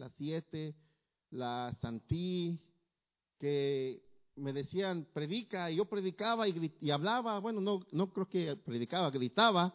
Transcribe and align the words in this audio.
la 0.00 0.08
siete, 0.16 0.74
la 1.30 1.76
Santí, 1.80 2.58
que 3.38 4.02
me 4.34 4.52
decían, 4.52 5.06
predica, 5.12 5.70
y 5.70 5.76
yo 5.76 5.84
predicaba 5.84 6.48
y, 6.48 6.72
y, 6.80 6.90
hablaba, 6.90 7.38
bueno, 7.38 7.60
no, 7.60 7.80
no 7.92 8.10
creo 8.12 8.26
que 8.26 8.56
predicaba, 8.56 9.10
gritaba, 9.10 9.74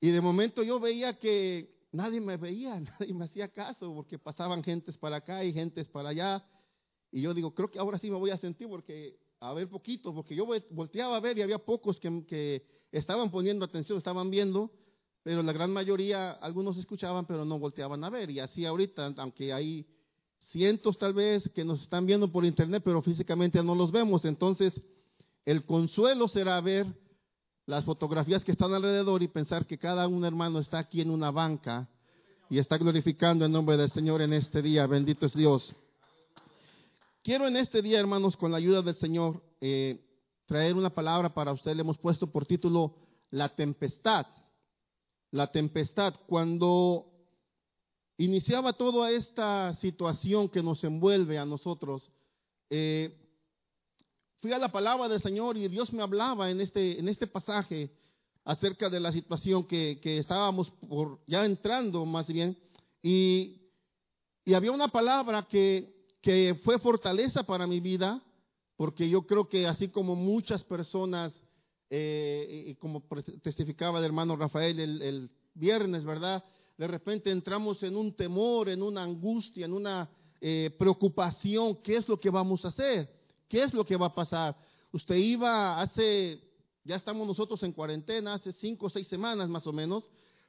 y 0.00 0.10
de 0.10 0.20
momento 0.22 0.62
yo 0.62 0.80
veía 0.80 1.18
que 1.18 1.86
nadie 1.92 2.20
me 2.20 2.38
veía, 2.38 2.80
nadie 2.98 3.12
me 3.12 3.26
hacía 3.26 3.48
caso, 3.48 3.94
porque 3.94 4.18
pasaban 4.18 4.64
gentes 4.64 4.96
para 4.96 5.16
acá 5.16 5.44
y 5.44 5.52
gentes 5.52 5.88
para 5.90 6.08
allá, 6.08 6.42
y 7.12 7.20
yo 7.20 7.34
digo, 7.34 7.54
creo 7.54 7.70
que 7.70 7.78
ahora 7.78 7.98
sí 7.98 8.10
me 8.10 8.16
voy 8.16 8.30
a 8.30 8.38
sentir, 8.38 8.68
porque, 8.68 9.18
a 9.40 9.52
ver 9.52 9.68
poquito, 9.68 10.14
porque 10.14 10.34
yo 10.34 10.46
volteaba 10.70 11.16
a 11.16 11.20
ver 11.20 11.36
y 11.36 11.42
había 11.42 11.58
pocos 11.58 12.00
que, 12.00 12.24
que 12.26 12.64
estaban 12.90 13.30
poniendo 13.30 13.66
atención, 13.66 13.98
estaban 13.98 14.30
viendo, 14.30 14.72
pero 15.26 15.42
la 15.42 15.52
gran 15.52 15.72
mayoría, 15.72 16.30
algunos 16.30 16.76
escuchaban, 16.76 17.26
pero 17.26 17.44
no 17.44 17.58
volteaban 17.58 18.04
a 18.04 18.10
ver, 18.10 18.30
y 18.30 18.38
así 18.38 18.64
ahorita, 18.64 19.12
aunque 19.16 19.52
hay 19.52 19.84
cientos 20.52 20.96
tal 20.98 21.14
vez 21.14 21.50
que 21.52 21.64
nos 21.64 21.82
están 21.82 22.06
viendo 22.06 22.30
por 22.30 22.44
internet, 22.44 22.80
pero 22.84 23.02
físicamente 23.02 23.60
no 23.60 23.74
los 23.74 23.90
vemos. 23.90 24.24
Entonces, 24.24 24.80
el 25.44 25.64
consuelo 25.64 26.28
será 26.28 26.60
ver 26.60 26.86
las 27.66 27.84
fotografías 27.84 28.44
que 28.44 28.52
están 28.52 28.72
alrededor 28.72 29.20
y 29.20 29.26
pensar 29.26 29.66
que 29.66 29.78
cada 29.78 30.06
un 30.06 30.24
hermano 30.24 30.60
está 30.60 30.78
aquí 30.78 31.00
en 31.00 31.10
una 31.10 31.32
banca 31.32 31.88
y 32.48 32.60
está 32.60 32.78
glorificando 32.78 33.44
el 33.44 33.50
nombre 33.50 33.76
del 33.76 33.90
Señor 33.90 34.22
en 34.22 34.32
este 34.32 34.62
día. 34.62 34.86
Bendito 34.86 35.26
es 35.26 35.34
Dios. 35.34 35.74
Quiero 37.24 37.48
en 37.48 37.56
este 37.56 37.82
día, 37.82 37.98
hermanos, 37.98 38.36
con 38.36 38.52
la 38.52 38.58
ayuda 38.58 38.80
del 38.80 38.94
Señor, 38.94 39.42
eh, 39.60 40.06
traer 40.46 40.76
una 40.76 40.90
palabra 40.90 41.34
para 41.34 41.52
usted. 41.52 41.74
Le 41.74 41.80
hemos 41.80 41.98
puesto 41.98 42.28
por 42.28 42.46
título 42.46 42.94
La 43.32 43.48
tempestad. 43.48 44.26
La 45.36 45.52
tempestad. 45.52 46.14
Cuando 46.26 47.04
iniciaba 48.16 48.72
toda 48.72 49.10
esta 49.10 49.74
situación 49.82 50.48
que 50.48 50.62
nos 50.62 50.82
envuelve 50.82 51.36
a 51.38 51.44
nosotros, 51.44 52.10
eh, 52.70 53.14
fui 54.40 54.54
a 54.54 54.58
la 54.58 54.72
palabra 54.72 55.08
del 55.08 55.20
Señor 55.20 55.58
y 55.58 55.68
Dios 55.68 55.92
me 55.92 56.02
hablaba 56.02 56.50
en 56.50 56.62
este, 56.62 56.98
en 56.98 57.06
este 57.10 57.26
pasaje 57.26 57.90
acerca 58.46 58.88
de 58.88 58.98
la 58.98 59.12
situación 59.12 59.64
que, 59.64 60.00
que 60.02 60.16
estábamos 60.16 60.70
por 60.88 61.20
ya 61.26 61.44
entrando 61.44 62.06
más 62.06 62.26
bien, 62.28 62.56
y, 63.02 63.60
y 64.42 64.54
había 64.54 64.72
una 64.72 64.88
palabra 64.88 65.42
que, 65.42 66.06
que 66.22 66.58
fue 66.64 66.78
fortaleza 66.78 67.42
para 67.42 67.66
mi 67.66 67.80
vida, 67.80 68.22
porque 68.78 69.06
yo 69.10 69.26
creo 69.26 69.50
que 69.50 69.66
así 69.66 69.88
como 69.88 70.14
muchas 70.14 70.64
personas, 70.64 71.34
eh, 71.88 72.64
y 72.68 72.74
como 72.74 73.02
testificaba 73.42 73.98
el 73.98 74.04
hermano 74.04 74.36
Rafael 74.36 74.78
el, 74.80 75.30
viernes, 75.54 76.04
¿verdad? 76.04 76.44
de 76.76 76.86
repente 76.86 77.30
entramos 77.30 77.82
en 77.82 77.96
un 77.96 78.14
temor, 78.14 78.68
en 78.68 78.82
una 78.82 79.02
angustia, 79.02 79.64
en 79.64 79.72
una 79.72 80.08
eh, 80.40 80.70
preocupación, 80.78 81.76
¿qué 81.82 81.96
es 81.96 82.08
lo 82.08 82.20
que 82.20 82.28
vamos 82.28 82.64
a 82.64 82.68
hacer? 82.68 83.08
¿Qué 83.48 83.62
es 83.62 83.72
lo 83.72 83.84
que 83.84 83.96
va 83.96 84.06
a 84.06 84.14
pasar? 84.14 84.54
Usted 84.92 85.14
iba 85.14 85.80
hace, 85.80 86.40
ya 86.84 86.96
estamos 86.96 87.26
nosotros 87.26 87.62
en 87.62 87.72
cuarentena, 87.72 88.34
hace 88.34 88.52
cinco 88.52 88.86
o 88.86 88.90
seis 88.90 89.08
semanas 89.08 89.48
más 89.48 89.66
o 89.66 89.72
menos, 89.72 90.04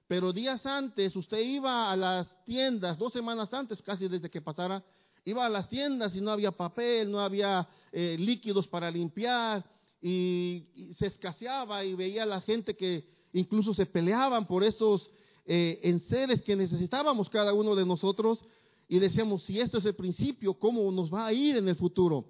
pero 0.07 0.33
días 0.33 0.65
antes 0.65 1.15
usted 1.15 1.39
iba 1.39 1.91
a 1.91 1.95
las 1.95 2.27
tiendas, 2.43 2.97
dos 2.97 3.13
semanas 3.13 3.53
antes 3.53 3.81
casi 3.81 4.07
desde 4.07 4.29
que 4.29 4.41
pasara, 4.41 4.83
iba 5.23 5.45
a 5.45 5.49
las 5.49 5.69
tiendas 5.69 6.15
y 6.15 6.21
no 6.21 6.31
había 6.31 6.51
papel, 6.51 7.11
no 7.11 7.19
había 7.19 7.67
eh, 7.91 8.17
líquidos 8.19 8.67
para 8.67 8.91
limpiar 8.91 9.63
y, 10.01 10.67
y, 10.75 10.93
se 10.95 11.07
escaseaba 11.07 11.83
y 11.83 11.95
veía 11.95 12.23
a 12.23 12.27
la 12.27 12.41
gente 12.41 12.75
que 12.75 13.05
incluso 13.33 13.73
se 13.73 13.85
peleaban 13.85 14.45
por 14.45 14.63
esos 14.63 15.09
eh, 15.45 15.79
en 15.83 16.01
seres 16.01 16.41
que 16.41 16.57
necesitábamos 16.57 17.29
cada 17.29 17.53
uno 17.53 17.73
de 17.73 17.85
nosotros 17.85 18.43
y 18.89 18.99
decíamos, 18.99 19.43
si 19.43 19.61
esto 19.61 19.77
es 19.77 19.85
el 19.85 19.95
principio, 19.95 20.53
¿cómo 20.53 20.91
nos 20.91 21.13
va 21.13 21.25
a 21.25 21.31
ir 21.33 21.55
en 21.55 21.69
el 21.69 21.75
futuro? 21.77 22.25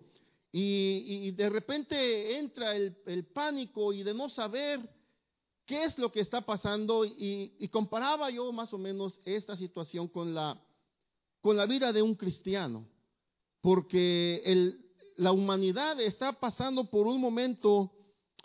Y, 0.51 1.31
de 1.31 1.49
repente 1.49 2.37
entra 2.37 2.75
el, 2.75 3.25
pánico 3.33 3.91
y 3.91 4.03
de 4.03 4.13
no 4.13 4.29
saber 4.29 4.80
qué 5.65 5.86
es 5.86 5.97
lo 5.97 6.11
que 6.11 6.21
está 6.21 6.42
pasando 6.42 7.05
y, 7.05 7.67
comparaba 7.71 8.30
yo 8.30 8.52
más 8.52 8.71
o 8.73 8.77
menos 8.77 9.19
esta 9.25 9.58
situación 9.58 10.08
con 10.08 10.36
la, 10.36 10.59
con 11.42 11.58
la 11.58 11.65
vida 11.65 11.92
de 11.92 12.03
un 12.03 12.13
cristiano, 12.13 12.87
porque 13.61 14.42
el, 14.45 14.86
la 15.17 15.32
humanidad 15.32 16.00
está 16.00 16.32
pasando 16.33 16.86
por 16.89 17.08
un 17.08 17.20
momento 17.20 17.92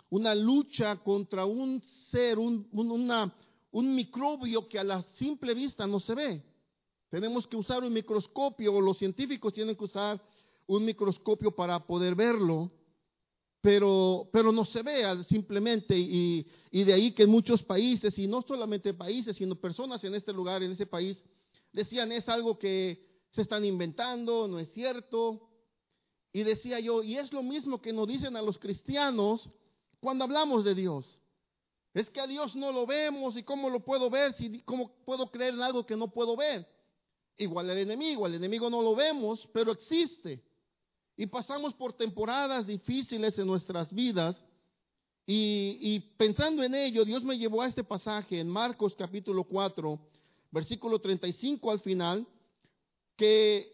una 0.09 0.35
lucha 0.35 0.97
contra 0.97 1.45
un 1.45 1.81
ser, 2.11 2.37
un, 2.37 2.67
una, 2.71 3.33
un 3.71 3.95
microbio 3.95 4.67
que 4.67 4.77
a 4.77 4.83
la 4.83 5.01
simple 5.17 5.53
vista 5.53 5.87
no 5.87 5.99
se 5.99 6.13
ve. 6.13 6.43
Tenemos 7.09 7.47
que 7.47 7.57
usar 7.57 7.83
un 7.83 7.93
microscopio, 7.93 8.73
o 8.73 8.81
los 8.81 8.97
científicos 8.97 9.53
tienen 9.53 9.75
que 9.75 9.83
usar 9.83 10.21
un 10.67 10.83
microscopio 10.85 11.51
para 11.51 11.79
poder 11.79 12.15
verlo, 12.15 12.71
pero, 13.61 14.29
pero 14.31 14.51
no 14.51 14.65
se 14.65 14.81
ve 14.81 15.03
simplemente. 15.29 15.97
Y, 15.97 16.45
y 16.71 16.83
de 16.83 16.93
ahí 16.93 17.11
que 17.13 17.27
muchos 17.27 17.61
países, 17.63 18.17
y 18.17 18.27
no 18.27 18.41
solamente 18.41 18.93
países, 18.93 19.37
sino 19.37 19.55
personas 19.55 20.03
en 20.03 20.15
este 20.15 20.33
lugar, 20.33 20.63
en 20.63 20.71
ese 20.71 20.87
país, 20.87 21.23
decían 21.71 22.11
es 22.11 22.27
algo 22.29 22.57
que 22.57 23.23
se 23.31 23.43
están 23.43 23.63
inventando, 23.63 24.47
no 24.47 24.59
es 24.59 24.71
cierto. 24.73 25.52
Y 26.33 26.41
decía 26.41 26.79
yo, 26.79 27.03
y 27.03 27.17
es 27.17 27.31
lo 27.31 27.43
mismo 27.43 27.79
que 27.79 27.93
nos 27.93 28.07
dicen 28.07 28.35
a 28.35 28.41
los 28.41 28.57
cristianos 28.57 29.47
cuando 29.99 30.23
hablamos 30.23 30.65
de 30.65 30.73
Dios. 30.73 31.05
Es 31.93 32.09
que 32.09 32.19
a 32.19 32.25
Dios 32.25 32.55
no 32.55 32.71
lo 32.71 32.87
vemos 32.87 33.37
y 33.37 33.43
cómo 33.43 33.69
lo 33.69 33.81
puedo 33.81 34.09
ver, 34.09 34.33
si 34.33 34.61
cómo 34.61 34.91
puedo 35.05 35.29
creer 35.29 35.53
en 35.53 35.61
algo 35.61 35.85
que 35.85 35.95
no 35.95 36.07
puedo 36.07 36.35
ver. 36.35 36.67
Igual 37.37 37.69
el 37.69 37.77
enemigo, 37.77 38.25
el 38.25 38.33
enemigo 38.33 38.67
no 38.67 38.81
lo 38.81 38.95
vemos, 38.95 39.47
pero 39.53 39.71
existe. 39.71 40.41
Y 41.15 41.27
pasamos 41.27 41.75
por 41.75 41.93
temporadas 41.93 42.65
difíciles 42.65 43.37
en 43.37 43.45
nuestras 43.45 43.93
vidas. 43.93 44.35
Y, 45.27 45.77
y, 45.79 45.99
pensando 46.17 46.63
en 46.63 46.73
ello, 46.73 47.05
Dios 47.05 47.23
me 47.23 47.37
llevó 47.37 47.61
a 47.61 47.67
este 47.67 47.83
pasaje 47.83 48.39
en 48.39 48.49
Marcos 48.49 48.95
capítulo 48.95 49.43
4, 49.43 49.99
versículo 50.51 50.99
35 50.99 51.71
al 51.71 51.79
final, 51.79 52.27
que 53.15 53.72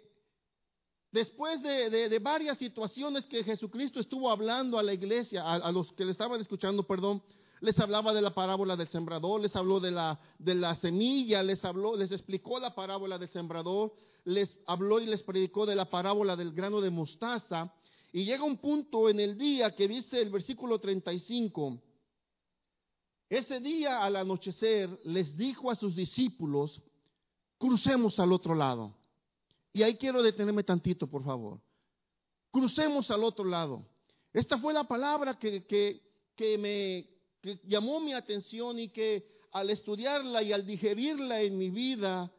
después 1.11 1.61
de, 1.61 2.19
varias 2.19 2.57
situaciones 2.57 3.25
que 3.25 3.43
Jesucristo 3.43 3.99
estuvo 3.99 4.29
hablando 4.29 4.77
a 4.77 4.83
la 4.83 4.93
iglesia, 4.93 5.43
a, 5.43 5.55
a 5.55 5.71
los 5.71 5.91
que 5.93 6.05
le 6.05 6.11
estaban 6.11 6.41
escuchando, 6.41 6.83
perdón, 6.83 7.21
les 7.61 7.77
hablaba 7.79 8.13
de 8.13 8.21
la 8.21 8.33
parábola 8.33 8.75
del 8.75 8.87
sembrador, 8.87 9.41
les 9.41 9.55
habló 9.55 9.79
de 9.79 9.91
la, 9.91 10.19
de 10.37 10.55
la 10.55 10.75
semilla, 10.75 11.43
les 11.43 11.63
habló, 11.65 11.95
les 11.95 12.11
explicó 12.11 12.59
la 12.59 12.73
parábola 12.73 13.17
del 13.17 13.29
sembrador, 13.29 13.93
les 14.23 14.49
habló 14.65 14.99
y 14.99 15.05
les 15.05 15.23
predicó 15.23 15.65
de 15.65 15.75
la 15.75 15.89
parábola 15.89 16.35
del 16.35 16.53
grano 16.53 16.79
de 16.81 16.89
mostaza. 16.89 17.73
Y 18.11 18.25
llega 18.25 18.43
un 18.43 18.57
punto 18.57 19.09
en 19.09 19.19
el 19.19 19.37
día 19.37 19.75
que 19.75 19.87
dice 19.87 20.21
el 20.21 20.29
versículo 20.29 20.79
35, 20.79 21.81
ese 23.29 23.59
día 23.59 24.03
al 24.03 24.15
anochecer 24.15 24.89
les 25.03 25.35
dijo 25.37 25.69
a 25.69 25.75
sus 25.75 25.95
discípulos, 25.95 26.81
crucemos 27.57 28.17
al 28.19 28.31
otro 28.31 28.55
lado. 28.55 28.95
Y 29.71 29.83
ahí 29.83 29.95
quiero 29.97 30.21
detenerme 30.21 30.63
tantito, 30.63 31.07
por 31.07 31.23
favor. 31.23 31.59
Crucemos 32.51 33.09
al 33.11 33.23
otro 33.23 33.45
lado. 33.45 33.85
Esta 34.33 34.57
fue 34.57 34.73
la 34.73 34.83
palabra 34.83 35.37
que, 35.37 35.65
que, 35.65 36.01
que 36.35 36.57
me, 36.57 37.07
que 37.41 37.59
llamó 37.65 37.99
mi 37.99 38.13
atención 38.13 38.79
y 38.79 38.89
que 38.89 39.39
al 39.51 39.69
estudiarla 39.69 40.43
y 40.43 40.53
al 40.53 40.65
digerirla 40.65 41.41
en 41.41 41.57
mi 41.57 41.69
vida 41.69 42.31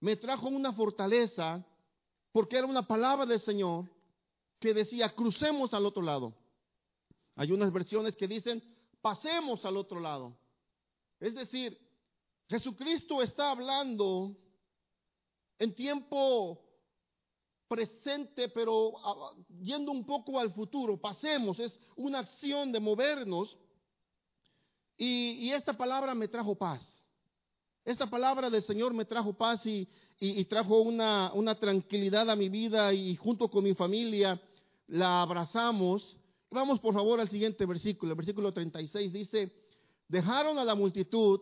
me 0.00 0.16
trajo 0.16 0.48
una 0.48 0.72
fortaleza 0.72 1.64
porque 2.32 2.56
era 2.56 2.66
una 2.66 2.86
palabra 2.86 3.26
del 3.26 3.40
Señor 3.40 3.88
que 4.58 4.74
decía 4.74 5.14
crucemos 5.14 5.72
al 5.74 5.86
otro 5.86 6.02
lado. 6.02 6.34
Hay 7.36 7.52
unas 7.52 7.72
versiones 7.72 8.16
que 8.16 8.28
dicen 8.28 8.62
pasemos 9.00 9.64
al 9.64 9.76
otro 9.76 10.00
lado. 10.00 10.36
Es 11.20 11.34
decir, 11.34 11.78
Jesucristo 12.48 13.22
está 13.22 13.50
hablando 13.50 14.36
en 15.58 15.74
tiempo 15.74 16.63
presente, 17.74 18.48
pero 18.50 18.92
ah, 19.04 19.32
yendo 19.60 19.90
un 19.90 20.06
poco 20.06 20.38
al 20.38 20.52
futuro. 20.52 20.96
Pasemos, 20.96 21.58
es 21.58 21.76
una 21.96 22.20
acción 22.20 22.70
de 22.70 22.78
movernos 22.78 23.56
y, 24.96 25.50
esta 25.50 25.72
palabra 25.72 26.14
me 26.14 26.28
trajo 26.28 26.54
paz. 26.54 26.80
Esta 27.84 28.06
palabra 28.06 28.48
del 28.48 28.62
Señor 28.62 28.94
me 28.94 29.04
trajo 29.04 29.32
paz 29.32 29.60
y, 29.66 29.88
trajo 30.44 30.82
una, 30.82 31.32
una, 31.34 31.56
tranquilidad 31.56 32.30
a 32.30 32.36
mi 32.36 32.48
vida 32.48 32.94
y 32.94 33.16
junto 33.16 33.48
con 33.48 33.64
mi 33.64 33.74
familia 33.74 34.40
la 34.86 35.22
abrazamos. 35.22 36.16
Vamos 36.50 36.78
por 36.78 36.94
favor 36.94 37.18
al 37.18 37.28
siguiente 37.28 37.66
versículo, 37.66 38.12
el 38.12 38.16
versículo 38.16 38.52
36 38.52 39.12
dice, 39.12 39.52
dejaron 40.08 40.60
a 40.60 40.64
la 40.64 40.76
multitud 40.76 41.40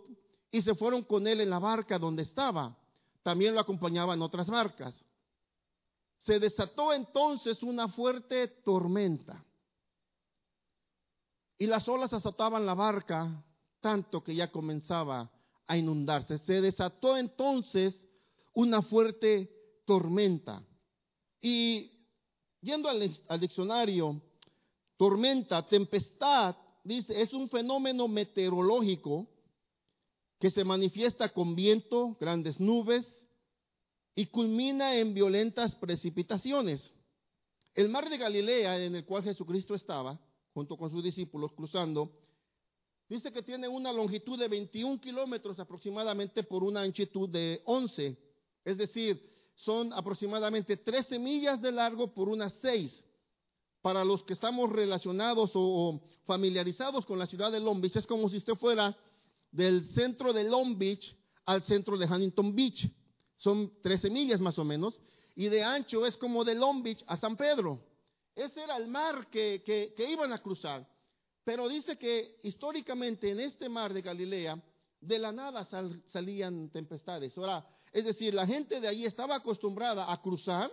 y 0.51 0.63
se 0.63 0.75
fueron 0.75 1.03
con 1.03 1.27
él 1.27 1.43
en 1.43 1.51
la 1.51 1.59
barca 1.59 1.99
donde 1.99 2.23
estaba. 2.23 2.75
También 3.23 3.55
lo 3.55 3.61
acompañaban 3.61 4.23
otras 4.23 4.47
barcas. 4.47 4.95
Se 6.25 6.39
desató 6.39 6.93
entonces 6.93 7.63
una 7.63 7.89
fuerte 7.89 8.49
tormenta 8.65 9.45
y 11.63 11.67
las 11.67 11.87
olas 11.87 12.13
azotaban 12.13 12.67
la 12.67 12.75
barca 12.75 13.45
tanto 13.81 14.23
que 14.25 14.35
ya 14.35 14.51
comenzaba 14.51 15.31
a 15.67 15.77
inundarse. 15.77 16.39
Se 16.39 16.61
desató 16.61 17.17
entonces 17.17 17.95
una 18.53 18.83
fuerte 18.83 19.49
tormenta. 19.87 20.61
Y 21.41 21.91
yendo 22.61 22.89
al, 22.89 23.41
diccionario, 23.41 24.21
tormenta, 24.97 25.67
tempestad, 25.69 26.57
dice, 26.83 27.23
es 27.23 27.33
un 27.33 27.49
fenómeno 27.49 28.09
meteorológico 28.09 29.29
que 30.41 30.51
se 30.51 30.65
manifiesta 30.65 31.29
con 31.29 31.55
viento, 31.55 32.17
grandes 32.19 32.59
nubes 32.59 33.07
y 34.15 34.27
culmina 34.27 34.97
en 34.97 35.15
violentas 35.15 35.75
precipitaciones. 35.77 36.83
El 37.75 37.89
mar 37.89 38.09
de 38.11 38.19
Galilea 38.19 38.79
en 38.85 38.97
el 38.97 39.05
cual 39.05 39.23
Jesucristo 39.23 39.75
estaba, 39.75 40.19
junto 40.53 40.77
con 40.77 40.91
sus 40.91 41.03
discípulos 41.03 41.53
cruzando, 41.53 42.11
dice 43.09 43.33
que 43.33 43.43
tiene 43.43 43.69
una 43.69 43.93
longitud 43.93 44.39
de 44.39 44.49
21 44.49 45.01
kilómetros 45.01 45.59
aproximadamente 45.59 46.43
por 46.43 46.63
una 46.63 46.83
anchitud 46.83 47.29
de 47.29 47.63
11. 47.65 48.17
Es 48.65 48.77
decir, 48.77 49.33
son 49.55 49.93
aproximadamente 49.93 50.77
13 50.77 51.19
millas 51.19 51.61
de 51.61 51.73
largo 51.73 52.13
por 52.13 52.29
unas 52.29 52.53
6. 52.61 53.05
Para 53.81 54.05
los 54.05 54.23
que 54.25 54.35
estamos 54.35 54.71
relacionados 54.71 55.51
o, 55.55 56.01
familiarizados 56.25 57.05
con 57.05 57.19
la 57.19 57.27
ciudad 57.27 57.51
de 57.51 57.61
Long 57.61 57.81
Beach, 57.81 57.97
es 57.97 58.07
como 58.07 58.29
si 58.29 58.37
usted 58.37 58.55
fuera 58.55 58.97
del 59.51 59.89
centro 59.95 60.33
de 60.33 60.45
Long 60.45 60.79
Beach 60.79 61.17
al 61.47 61.63
centro 61.65 61.99
de 61.99 62.07
Huntington 62.07 62.55
Beach. 62.55 62.89
Son 63.43 63.73
13 63.83 64.09
millas 64.09 64.41
más 64.41 64.57
o 64.57 64.65
menos 64.65 65.01
y 65.35 65.49
de 65.49 65.65
ancho 65.65 66.07
es 66.07 66.17
como 66.17 66.45
de 66.45 66.55
Long 66.55 66.81
Beach 66.81 67.03
a 67.09 67.17
San 67.17 67.37
Pedro. 67.37 67.81
Ese 68.37 68.63
era 68.63 68.77
el 68.77 68.87
mar 68.87 69.27
que, 69.31 69.63
que, 69.65 70.11
iban 70.11 70.33
a 70.33 70.39
cruzar. 70.39 70.87
Pero 71.43 71.69
dice 71.69 71.99
que 71.99 72.37
históricamente 72.45 73.31
en 73.31 73.41
este 73.41 73.69
mar 73.69 73.93
de 73.93 74.01
Galilea, 74.01 74.63
de 75.01 75.19
la 75.19 75.33
nada 75.33 75.69
salían 76.13 76.71
tempestades. 76.71 77.37
Ahora, 77.37 77.67
es 77.93 78.05
decir, 78.05 78.33
la 78.33 78.47
gente 78.47 78.81
de 78.81 78.87
allí 78.87 79.07
estaba 79.07 79.35
acostumbrada 79.35 80.13
a 80.13 80.23
cruzar 80.23 80.73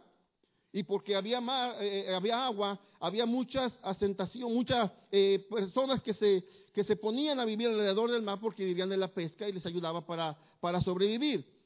y 0.71 0.83
porque 0.83 1.15
había, 1.15 1.41
mar, 1.41 1.75
eh, 1.81 2.13
había 2.13 2.45
agua, 2.45 2.79
había 2.99 3.25
muchas 3.25 3.75
asentaciones, 3.81 4.55
muchas 4.55 4.91
eh, 5.11 5.43
personas 5.49 6.03
que 6.03 6.13
se, 6.13 6.45
que 6.71 6.83
se 6.83 6.97
ponían 6.97 7.39
a 7.39 7.45
vivir 7.45 7.69
alrededor 7.69 8.11
del 8.11 8.21
mar 8.21 8.37
porque 8.39 8.63
vivían 8.63 8.89
de 8.89 8.97
la 8.97 9.07
pesca 9.07 9.49
y 9.49 9.53
les 9.53 9.65
ayudaba 9.65 10.05
para, 10.05 10.37
para 10.61 10.81
sobrevivir. 10.81 11.58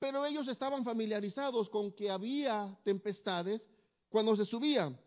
Pero 0.00 0.24
ellos 0.26 0.48
estaban 0.48 0.82
familiarizados 0.82 1.68
con 1.68 1.92
que 1.92 2.10
había 2.10 2.76
tempestades 2.82 3.62
cuando 4.08 4.34
se 4.34 4.46
subían. 4.46 4.98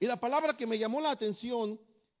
Y 0.00 0.06
la 0.06 0.18
palabra 0.18 0.56
que 0.56 0.66
me 0.66 0.78
llamó 0.78 1.00
la 1.00 1.10
atención 1.12 1.78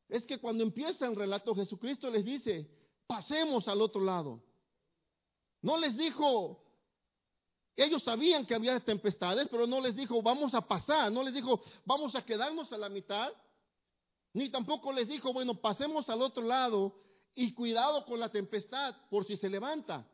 es 0.08 0.24
que 0.26 0.38
cuando 0.38 0.62
empieza 0.62 1.06
el 1.06 1.16
relato 1.16 1.54
Jesucristo 1.54 2.10
les 2.10 2.24
dice, 2.24 2.70
pasemos 3.06 3.66
al 3.66 3.80
otro 3.80 4.02
lado. 4.02 4.42
No 5.62 5.78
les 5.78 5.96
dijo, 5.96 6.62
ellos 7.74 8.02
sabían 8.02 8.44
que 8.44 8.54
había 8.54 8.78
tempestades, 8.80 9.48
pero 9.50 9.66
no 9.66 9.80
les 9.80 9.96
dijo, 9.96 10.22
vamos 10.22 10.54
a 10.54 10.60
pasar, 10.60 11.10
no 11.10 11.22
les 11.22 11.32
dijo, 11.32 11.62
vamos 11.86 12.14
a 12.14 12.24
quedarnos 12.24 12.70
a 12.70 12.76
la 12.76 12.90
mitad, 12.90 13.32
ni 14.34 14.50
tampoco 14.50 14.92
les 14.92 15.08
dijo, 15.08 15.32
bueno, 15.32 15.54
pasemos 15.54 16.06
al 16.10 16.20
otro 16.20 16.44
lado 16.44 16.94
y 17.34 17.54
cuidado 17.54 18.04
con 18.04 18.20
la 18.20 18.28
tempestad 18.28 18.94
por 19.08 19.26
si 19.26 19.38
se 19.38 19.48
levanta. 19.48 20.06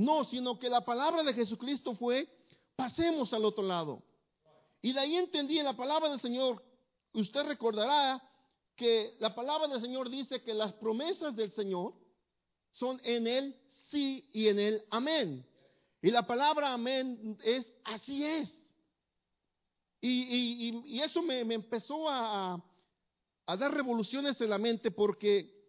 No, 0.00 0.24
sino 0.24 0.58
que 0.58 0.70
la 0.70 0.80
palabra 0.80 1.22
de 1.22 1.34
Jesucristo 1.34 1.94
fue, 1.94 2.26
pasemos 2.74 3.34
al 3.34 3.44
otro 3.44 3.62
lado. 3.62 4.02
Y 4.80 4.94
de 4.94 5.00
ahí 5.00 5.16
entendí 5.16 5.58
en 5.58 5.66
la 5.66 5.76
palabra 5.76 6.08
del 6.08 6.22
Señor, 6.22 6.64
usted 7.12 7.42
recordará 7.42 8.18
que 8.76 9.12
la 9.18 9.34
palabra 9.34 9.68
del 9.68 9.82
Señor 9.82 10.08
dice 10.08 10.42
que 10.42 10.54
las 10.54 10.72
promesas 10.72 11.36
del 11.36 11.52
Señor 11.52 11.92
son 12.70 12.98
en 13.04 13.26
Él 13.26 13.54
sí 13.90 14.26
y 14.32 14.48
en 14.48 14.58
Él 14.58 14.82
amén. 14.90 15.46
Y 16.00 16.10
la 16.10 16.26
palabra 16.26 16.72
amén 16.72 17.36
es 17.44 17.66
así 17.84 18.24
es. 18.24 18.50
Y, 20.00 20.98
eso 20.98 21.20
me, 21.20 21.40
empezó 21.40 22.08
a, 22.08 22.54
a 23.44 23.56
dar 23.58 23.74
revoluciones 23.74 24.40
en 24.40 24.48
la 24.48 24.56
mente 24.56 24.90
porque 24.90 25.59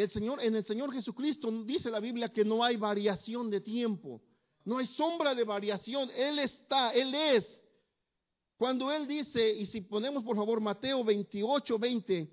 el 0.00 0.10
Señor, 0.10 0.42
en 0.42 0.54
el 0.54 0.64
Señor 0.64 0.92
Jesucristo 0.92 1.50
dice 1.64 1.90
la 1.90 2.00
Biblia 2.00 2.28
que 2.28 2.44
no 2.44 2.62
hay 2.62 2.76
variación 2.76 3.50
de 3.50 3.60
tiempo, 3.60 4.20
no 4.64 4.78
hay 4.78 4.86
sombra 4.86 5.34
de 5.34 5.44
variación, 5.44 6.10
Él 6.14 6.38
está, 6.38 6.90
Él 6.90 7.14
es. 7.14 7.46
Cuando 8.56 8.92
Él 8.92 9.06
dice, 9.06 9.54
y 9.54 9.66
si 9.66 9.80
ponemos 9.80 10.22
por 10.22 10.36
favor 10.36 10.60
Mateo 10.60 11.02
28, 11.02 11.78
20, 11.78 12.30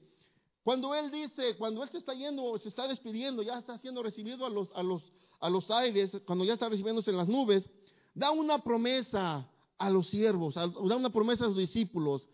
cuando 0.63 0.93
Él 0.93 1.09
dice, 1.09 1.55
cuando 1.57 1.81
Él 1.81 1.89
se 1.89 1.99
está 1.99 2.13
yendo, 2.13 2.57
se 2.57 2.69
está 2.69 2.87
despidiendo, 2.87 3.41
ya 3.41 3.57
está 3.57 3.77
siendo 3.77 4.03
recibido 4.03 4.45
a 4.45 4.49
los, 4.49 4.69
a 4.73 4.83
los, 4.83 5.01
a 5.39 5.49
los 5.49 5.71
aires, 5.71 6.11
cuando 6.25 6.43
ya 6.43 6.53
está 6.53 6.67
recibiéndose 6.67 7.11
en 7.11 7.17
las 7.17 7.27
nubes, 7.27 7.63
da 8.13 8.31
una 8.31 8.61
promesa 8.61 9.49
a 9.77 9.89
los 9.89 10.09
siervos, 10.09 10.55
da 10.55 10.67
una 10.67 11.09
promesa 11.09 11.45
a 11.45 11.47
sus 11.47 11.57
discípulos. 11.57 12.27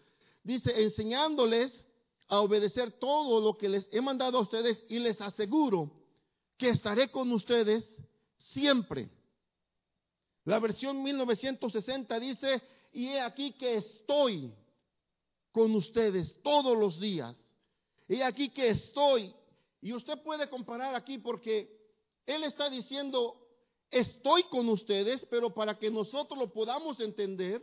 Dice, 0.43 0.83
enseñándoles 0.83 1.71
a 2.27 2.39
obedecer 2.41 2.99
todo 2.99 3.41
lo 3.41 3.57
que 3.57 3.69
les 3.69 3.87
he 3.93 4.01
mandado 4.01 4.37
a 4.37 4.41
ustedes 4.41 4.83
y 4.89 4.99
les 4.99 5.19
aseguro 5.21 5.91
que 6.57 6.69
estaré 6.69 7.11
con 7.11 7.31
ustedes 7.31 7.83
siempre. 8.37 9.09
La 10.45 10.59
versión 10.59 11.01
1960 11.01 12.19
dice, 12.19 12.61
y 12.91 13.07
he 13.07 13.21
aquí 13.21 13.53
que 13.53 13.77
estoy 13.77 14.53
con 15.51 15.73
ustedes 15.75 16.35
todos 16.41 16.77
los 16.77 16.99
días. 16.99 17.35
He 18.07 18.23
aquí 18.23 18.49
que 18.49 18.69
estoy. 18.69 19.33
Y 19.81 19.93
usted 19.93 20.21
puede 20.21 20.49
comparar 20.49 20.95
aquí 20.95 21.17
porque 21.17 21.69
Él 22.25 22.43
está 22.43 22.69
diciendo, 22.69 23.35
estoy 23.89 24.43
con 24.43 24.67
ustedes, 24.69 25.25
pero 25.29 25.53
para 25.53 25.77
que 25.77 25.89
nosotros 25.89 26.37
lo 26.37 26.51
podamos 26.51 26.99
entender, 26.99 27.61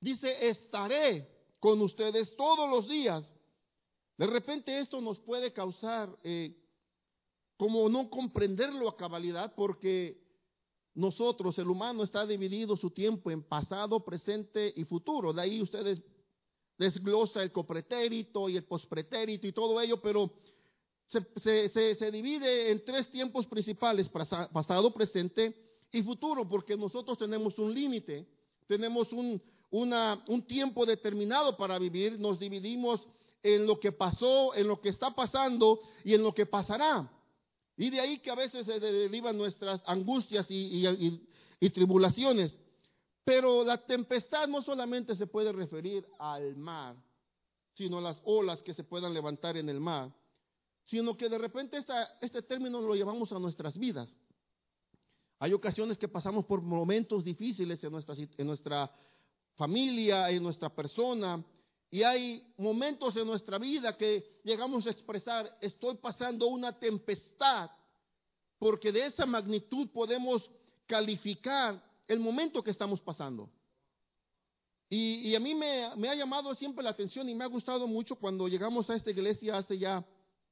dice, 0.00 0.48
estaré 0.48 1.28
con 1.58 1.80
ustedes 1.82 2.34
todos 2.36 2.68
los 2.68 2.88
días. 2.88 3.24
De 4.20 4.26
repente 4.26 4.78
esto 4.78 5.00
nos 5.00 5.18
puede 5.18 5.50
causar 5.50 6.14
eh, 6.22 6.54
como 7.56 7.88
no 7.88 8.10
comprenderlo 8.10 8.86
a 8.86 8.94
cabalidad 8.94 9.54
porque 9.54 10.20
nosotros, 10.92 11.58
el 11.58 11.70
humano, 11.70 12.02
está 12.02 12.26
dividido 12.26 12.76
su 12.76 12.90
tiempo 12.90 13.30
en 13.30 13.42
pasado, 13.42 14.04
presente 14.04 14.74
y 14.76 14.84
futuro. 14.84 15.32
De 15.32 15.40
ahí 15.40 15.62
ustedes 15.62 16.02
desglosa 16.76 17.42
el 17.42 17.50
copretérito 17.50 18.50
y 18.50 18.58
el 18.58 18.64
pospretérito 18.64 19.46
y 19.46 19.52
todo 19.52 19.80
ello, 19.80 20.02
pero 20.02 20.30
se, 21.06 21.70
se, 21.70 22.10
divide 22.10 22.72
en 22.72 22.84
tres 22.84 23.10
tiempos 23.10 23.46
principales, 23.46 24.10
pasado, 24.10 24.92
presente 24.92 25.56
y 25.92 26.02
futuro, 26.02 26.46
porque 26.46 26.76
nosotros 26.76 27.16
tenemos 27.16 27.58
un 27.58 27.72
límite, 27.72 28.26
tenemos 28.66 29.14
un, 29.14 29.40
un 29.70 30.46
tiempo 30.46 30.84
determinado 30.84 31.56
para 31.56 31.78
vivir, 31.78 32.20
nos 32.20 32.38
dividimos 32.38 33.08
en 33.42 33.66
lo 33.66 33.80
que 33.80 33.92
pasó, 33.92 34.54
en 34.54 34.68
lo 34.68 34.80
que 34.80 34.90
está 34.90 35.10
pasando 35.10 35.80
y 36.04 36.14
en 36.14 36.22
lo 36.22 36.34
que 36.34 36.46
pasará. 36.46 37.10
Y 37.76 37.90
de 37.90 38.00
ahí 38.00 38.18
que 38.18 38.30
a 38.30 38.34
veces 38.34 38.66
se 38.66 38.78
derivan 38.78 39.38
nuestras 39.38 39.80
angustias 39.86 40.46
y, 40.50 41.20
tribulaciones. 41.72 42.56
Pero 43.24 43.64
la 43.64 43.78
tempestad 43.78 44.48
no 44.48 44.62
solamente 44.62 45.14
se 45.16 45.26
puede 45.26 45.52
referir 45.52 46.06
al 46.18 46.56
mar, 46.56 46.96
sino 47.74 47.98
a 47.98 48.02
las 48.02 48.20
olas 48.24 48.62
que 48.62 48.74
se 48.74 48.84
puedan 48.84 49.14
levantar 49.14 49.56
en 49.56 49.68
el 49.68 49.80
mar, 49.80 50.12
sino 50.84 51.16
que 51.16 51.28
de 51.28 51.38
repente 51.38 51.78
este 52.20 52.42
término 52.42 52.80
lo 52.80 52.94
llevamos 52.94 53.32
a 53.32 53.38
nuestras 53.38 53.78
vidas. 53.78 54.08
Hay 55.38 55.54
ocasiones 55.54 55.96
que 55.96 56.08
pasamos 56.08 56.44
por 56.44 56.60
momentos 56.60 57.24
difíciles 57.24 57.82
en 57.82 57.92
nuestra, 57.92 58.14
en 58.14 58.46
nuestra 58.46 58.90
familia, 59.54 60.30
en 60.30 60.42
nuestra 60.42 60.68
persona, 60.68 61.42
y 61.90 62.02
hay 62.02 62.42
momentos 62.56 63.16
en 63.16 63.26
nuestra 63.26 63.58
vida 63.58 63.96
que 63.96 64.40
llegamos 64.44 64.86
a 64.86 64.90
expresar, 64.90 65.56
estoy 65.60 65.96
pasando 65.96 66.46
una 66.46 66.78
tempestad, 66.78 67.70
porque 68.58 68.92
de 68.92 69.06
esa 69.06 69.26
magnitud 69.26 69.88
podemos 69.92 70.48
calificar 70.86 71.82
el 72.06 72.20
momento 72.20 72.62
que 72.62 72.70
estamos 72.70 73.00
pasando. 73.00 73.50
Y, 74.92 75.36
a 75.36 75.40
mí 75.40 75.54
me, 75.54 75.84
ha 75.84 76.14
llamado 76.16 76.52
siempre 76.56 76.82
la 76.82 76.90
atención 76.90 77.28
y 77.28 77.34
me 77.34 77.44
ha 77.44 77.46
gustado 77.46 77.86
mucho 77.86 78.16
cuando 78.16 78.48
llegamos 78.48 78.90
a 78.90 78.96
esta 78.96 79.12
iglesia 79.12 79.56
hace 79.56 79.78
ya 79.78 80.04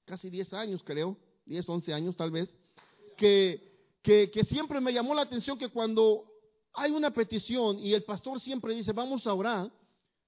casi 0.05 0.31
10 0.31 0.53
años, 0.53 0.83
creo, 0.85 1.17
10, 1.47 1.69
11 1.69 1.93
años 1.93 2.17
tal 2.17 2.31
vez, 2.31 2.49
que, 3.17 3.61
siempre 4.49 4.81
me 4.81 4.93
llamó 4.93 5.13
la 5.13 5.23
atención 5.23 5.59
que 5.59 5.71
cuando 5.71 6.23
hay 6.73 6.93
una 6.93 7.13
petición 7.13 7.81
y 7.81 7.93
el 7.95 8.05
pastor 8.05 8.41
siempre 8.41 8.75
dice, 8.75 8.93
vamos 8.93 9.27
a 9.27 9.35
orar, 9.35 9.73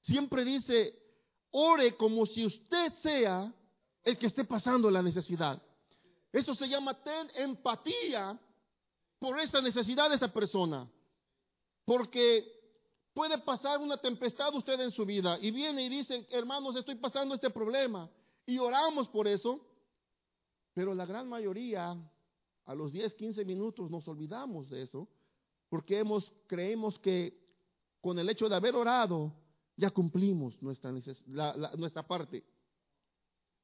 siempre 0.02 0.44
dice, 0.44 0.98
ore 1.50 1.96
como 1.96 2.26
si 2.26 2.44
usted 2.46 2.92
sea 3.02 3.52
el 4.02 4.18
que 4.18 4.26
esté 4.26 4.44
pasando 4.44 4.90
la 4.90 5.02
necesidad. 5.02 5.60
Eso 6.32 6.54
se 6.54 6.68
llama 6.68 6.94
ten 7.02 7.28
empatía 7.34 8.38
por 9.18 9.38
esa 9.40 9.60
necesidad 9.60 10.08
de 10.08 10.16
esa 10.16 10.32
persona. 10.32 10.88
Porque 11.84 12.44
puede 13.12 13.38
pasar 13.38 13.80
una 13.80 13.96
tempestad 13.96 14.54
usted 14.54 14.80
en 14.80 14.92
su 14.92 15.04
vida 15.04 15.38
y 15.40 15.50
viene 15.50 15.84
y 15.84 15.88
dice, 15.88 16.26
hermanos, 16.30 16.76
estoy 16.76 16.94
pasando 16.96 17.34
este 17.34 17.50
problema. 17.50 18.08
Y 18.46 18.58
oramos 18.58 19.08
por 19.08 19.26
eso. 19.28 19.60
Pero 20.72 20.94
la 20.94 21.04
gran 21.04 21.28
mayoría, 21.28 21.96
a 22.64 22.74
los 22.74 22.92
10, 22.92 23.14
15 23.14 23.44
minutos 23.44 23.90
nos 23.90 24.06
olvidamos 24.06 24.70
de 24.70 24.82
eso. 24.82 25.08
porque 25.68 25.98
hemos, 25.98 26.32
creemos 26.48 26.98
que 26.98 27.38
con 28.00 28.18
el 28.18 28.28
hecho 28.28 28.48
de 28.48 28.56
haber 28.56 28.74
orado, 28.74 29.32
ya 29.80 29.90
cumplimos 29.90 30.60
nuestra, 30.62 30.92
nuestra 30.92 32.06
parte. 32.06 32.44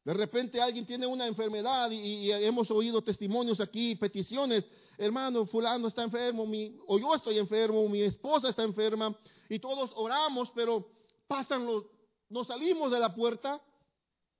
De 0.02 0.14
repente 0.14 0.60
alguien 0.60 0.86
tiene 0.86 1.06
una 1.06 1.26
enfermedad 1.26 1.90
y, 1.90 2.30
hemos 2.30 2.70
oído 2.70 3.02
testimonios 3.02 3.60
aquí, 3.60 3.96
peticiones, 3.96 4.64
hermano, 4.96 5.46
fulano 5.46 5.88
está 5.88 6.04
enfermo, 6.04 6.46
mi, 6.46 6.78
o 6.86 6.98
yo 6.98 7.14
estoy 7.14 7.38
enfermo, 7.38 7.86
mi 7.88 8.02
esposa 8.02 8.48
está 8.48 8.62
enferma, 8.62 9.14
y 9.48 9.58
todos 9.58 9.90
oramos, 9.96 10.50
pero 10.54 10.88
pasan 11.26 11.66
los, 11.66 11.84
nos 12.30 12.46
salimos 12.46 12.90
de 12.90 13.00
la 13.00 13.14
puerta 13.14 13.60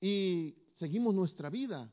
y 0.01 0.55
seguimos 0.75 1.15
nuestra 1.15 1.51
vida. 1.51 1.93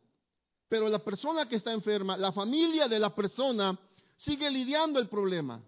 Pero 0.69 0.87
la 0.87 1.03
persona 1.03 1.49
que 1.49 1.57
está 1.57 1.73
enferma, 1.73 2.15
la 2.15 2.31
familia 2.31 2.87
de 2.87 2.99
la 2.99 3.13
persona, 3.13 3.77
sigue 4.17 4.49
lidiando 4.49 4.99
el 4.99 5.09
problema. 5.09 5.61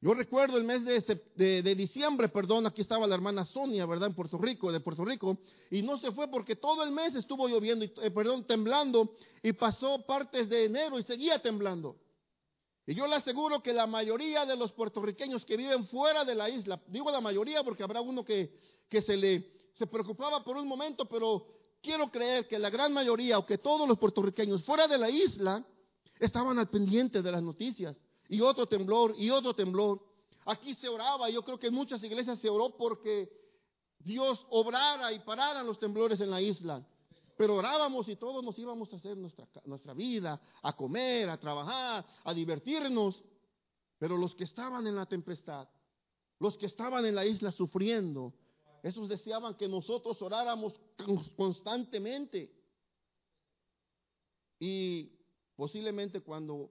Yo 0.00 0.14
recuerdo 0.14 0.56
el 0.56 0.64
mes 0.64 0.84
de, 0.84 1.62
de, 1.62 1.74
diciembre, 1.74 2.28
perdón, 2.28 2.66
aquí 2.66 2.82
estaba 2.82 3.04
la 3.06 3.16
hermana 3.16 3.44
Sonia, 3.46 3.84
¿verdad? 3.84 4.10
En 4.10 4.14
Puerto 4.14 4.38
Rico, 4.38 4.70
de 4.70 4.78
Puerto 4.78 5.04
Rico, 5.04 5.38
y 5.72 5.82
no 5.82 5.98
se 5.98 6.12
fue 6.12 6.28
porque 6.28 6.54
todo 6.54 6.84
el 6.84 6.92
mes 6.92 7.16
estuvo 7.16 7.48
lloviendo, 7.48 7.84
y, 7.84 7.92
eh, 8.02 8.10
perdón, 8.12 8.46
temblando, 8.46 9.16
y 9.42 9.52
pasó 9.54 10.06
partes 10.06 10.48
de 10.48 10.66
enero 10.66 11.00
y 11.00 11.02
seguía 11.02 11.42
temblando. 11.42 11.96
Y 12.86 12.94
yo 12.94 13.08
le 13.08 13.16
aseguro 13.16 13.60
que 13.60 13.72
la 13.72 13.88
mayoría 13.88 14.46
de 14.46 14.56
los 14.56 14.70
puertorriqueños 14.72 15.44
que 15.44 15.56
viven 15.56 15.84
fuera 15.88 16.24
de 16.24 16.36
la 16.36 16.48
isla, 16.48 16.80
digo 16.86 17.10
la 17.10 17.20
mayoría 17.20 17.64
porque 17.64 17.82
habrá 17.82 18.00
uno 18.00 18.24
que, 18.24 18.56
que 18.88 19.02
se 19.02 19.16
le 19.16 19.58
se 19.74 19.86
preocupaba 19.86 20.42
por 20.42 20.56
un 20.56 20.66
momento, 20.66 21.06
pero 21.06 21.46
quiero 21.82 22.10
creer 22.10 22.48
que 22.48 22.58
la 22.58 22.70
gran 22.70 22.92
mayoría 22.92 23.38
o 23.38 23.46
que 23.46 23.58
todos 23.58 23.86
los 23.86 23.98
puertorriqueños 23.98 24.64
fuera 24.64 24.88
de 24.88 24.98
la 24.98 25.10
isla 25.10 25.64
estaban 26.18 26.58
al 26.58 26.68
pendiente 26.68 27.20
de 27.20 27.30
las 27.30 27.42
noticias 27.42 27.96
y 28.28 28.40
otro 28.40 28.66
temblor, 28.66 29.14
y 29.16 29.30
otro 29.30 29.54
temblor. 29.54 30.00
Aquí 30.44 30.74
se 30.76 30.88
oraba, 30.88 31.28
yo 31.30 31.42
creo 31.42 31.58
que 31.58 31.68
en 31.68 31.74
muchas 31.74 32.02
iglesias 32.02 32.38
se 32.40 32.48
oró 32.48 32.76
porque 32.76 33.30
Dios 33.98 34.46
obrara 34.50 35.12
y 35.12 35.20
pararan 35.20 35.66
los 35.66 35.78
temblores 35.78 36.20
en 36.20 36.30
la 36.30 36.40
isla. 36.40 36.86
Pero 37.36 37.54
orábamos 37.54 38.08
y 38.08 38.16
todos 38.16 38.42
nos 38.44 38.58
íbamos 38.58 38.92
a 38.92 38.96
hacer 38.96 39.16
nuestra, 39.16 39.46
nuestra 39.64 39.94
vida, 39.94 40.40
a 40.62 40.76
comer, 40.76 41.28
a 41.28 41.38
trabajar, 41.38 42.04
a 42.24 42.34
divertirnos. 42.34 43.22
Pero 43.98 44.16
los 44.16 44.34
que 44.34 44.44
estaban 44.44 44.86
en 44.86 44.96
la 44.96 45.06
tempestad, 45.06 45.68
los 46.40 46.56
que 46.56 46.66
estaban 46.66 47.04
en 47.04 47.14
la 47.14 47.24
isla 47.24 47.52
sufriendo, 47.52 48.34
esos 48.82 49.08
deseaban 49.08 49.54
que 49.54 49.68
nosotros 49.68 50.20
oráramos 50.22 50.74
constantemente. 51.36 52.52
Y 54.58 55.12
posiblemente 55.54 56.20
cuando 56.20 56.70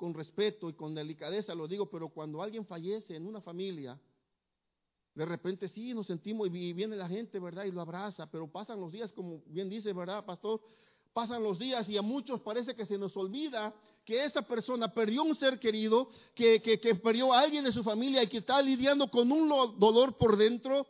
con 0.00 0.14
respeto 0.14 0.70
y 0.70 0.72
con 0.72 0.94
delicadeza 0.94 1.54
lo 1.54 1.68
digo, 1.68 1.84
pero 1.90 2.08
cuando 2.08 2.40
alguien 2.40 2.64
fallece 2.64 3.14
en 3.14 3.26
una 3.26 3.42
familia, 3.42 4.00
de 5.14 5.26
repente 5.26 5.68
sí 5.68 5.92
nos 5.92 6.06
sentimos 6.06 6.48
y 6.48 6.72
viene 6.72 6.96
la 6.96 7.06
gente, 7.06 7.38
¿verdad? 7.38 7.64
Y 7.64 7.70
lo 7.70 7.82
abraza, 7.82 8.26
pero 8.30 8.50
pasan 8.50 8.80
los 8.80 8.90
días, 8.90 9.12
como 9.12 9.42
bien 9.44 9.68
dice, 9.68 9.92
¿verdad, 9.92 10.24
pastor? 10.24 10.62
Pasan 11.12 11.42
los 11.42 11.58
días 11.58 11.86
y 11.86 11.98
a 11.98 12.02
muchos 12.02 12.40
parece 12.40 12.74
que 12.74 12.86
se 12.86 12.96
nos 12.96 13.14
olvida 13.14 13.74
que 14.06 14.24
esa 14.24 14.40
persona 14.40 14.90
perdió 14.90 15.22
un 15.22 15.36
ser 15.36 15.60
querido, 15.60 16.08
que, 16.34 16.62
que, 16.62 16.78
perdió 16.94 17.34
a 17.34 17.40
alguien 17.40 17.64
de 17.64 17.72
su 17.72 17.82
familia 17.82 18.22
y 18.22 18.28
que 18.28 18.38
está 18.38 18.62
lidiando 18.62 19.10
con 19.10 19.30
un 19.30 19.50
dolor 19.78 20.16
por 20.16 20.38
dentro. 20.38 20.86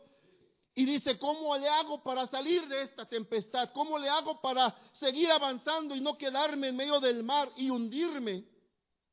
Y 0.73 0.85
dice, 0.85 1.19
¿cómo 1.19 1.57
le 1.57 1.67
hago 1.67 2.01
para 2.01 2.27
salir 2.27 2.65
de 2.69 2.83
esta 2.83 3.05
tempestad? 3.05 3.71
¿Cómo 3.73 3.99
le 3.99 4.07
hago 4.07 4.39
para 4.39 4.73
seguir 4.93 5.29
avanzando 5.29 5.93
y 5.97 5.99
no 5.99 6.17
quedarme 6.17 6.69
en 6.69 6.77
medio 6.77 7.01
del 7.01 7.23
mar 7.23 7.49
y 7.57 7.69
hundirme? 7.69 8.50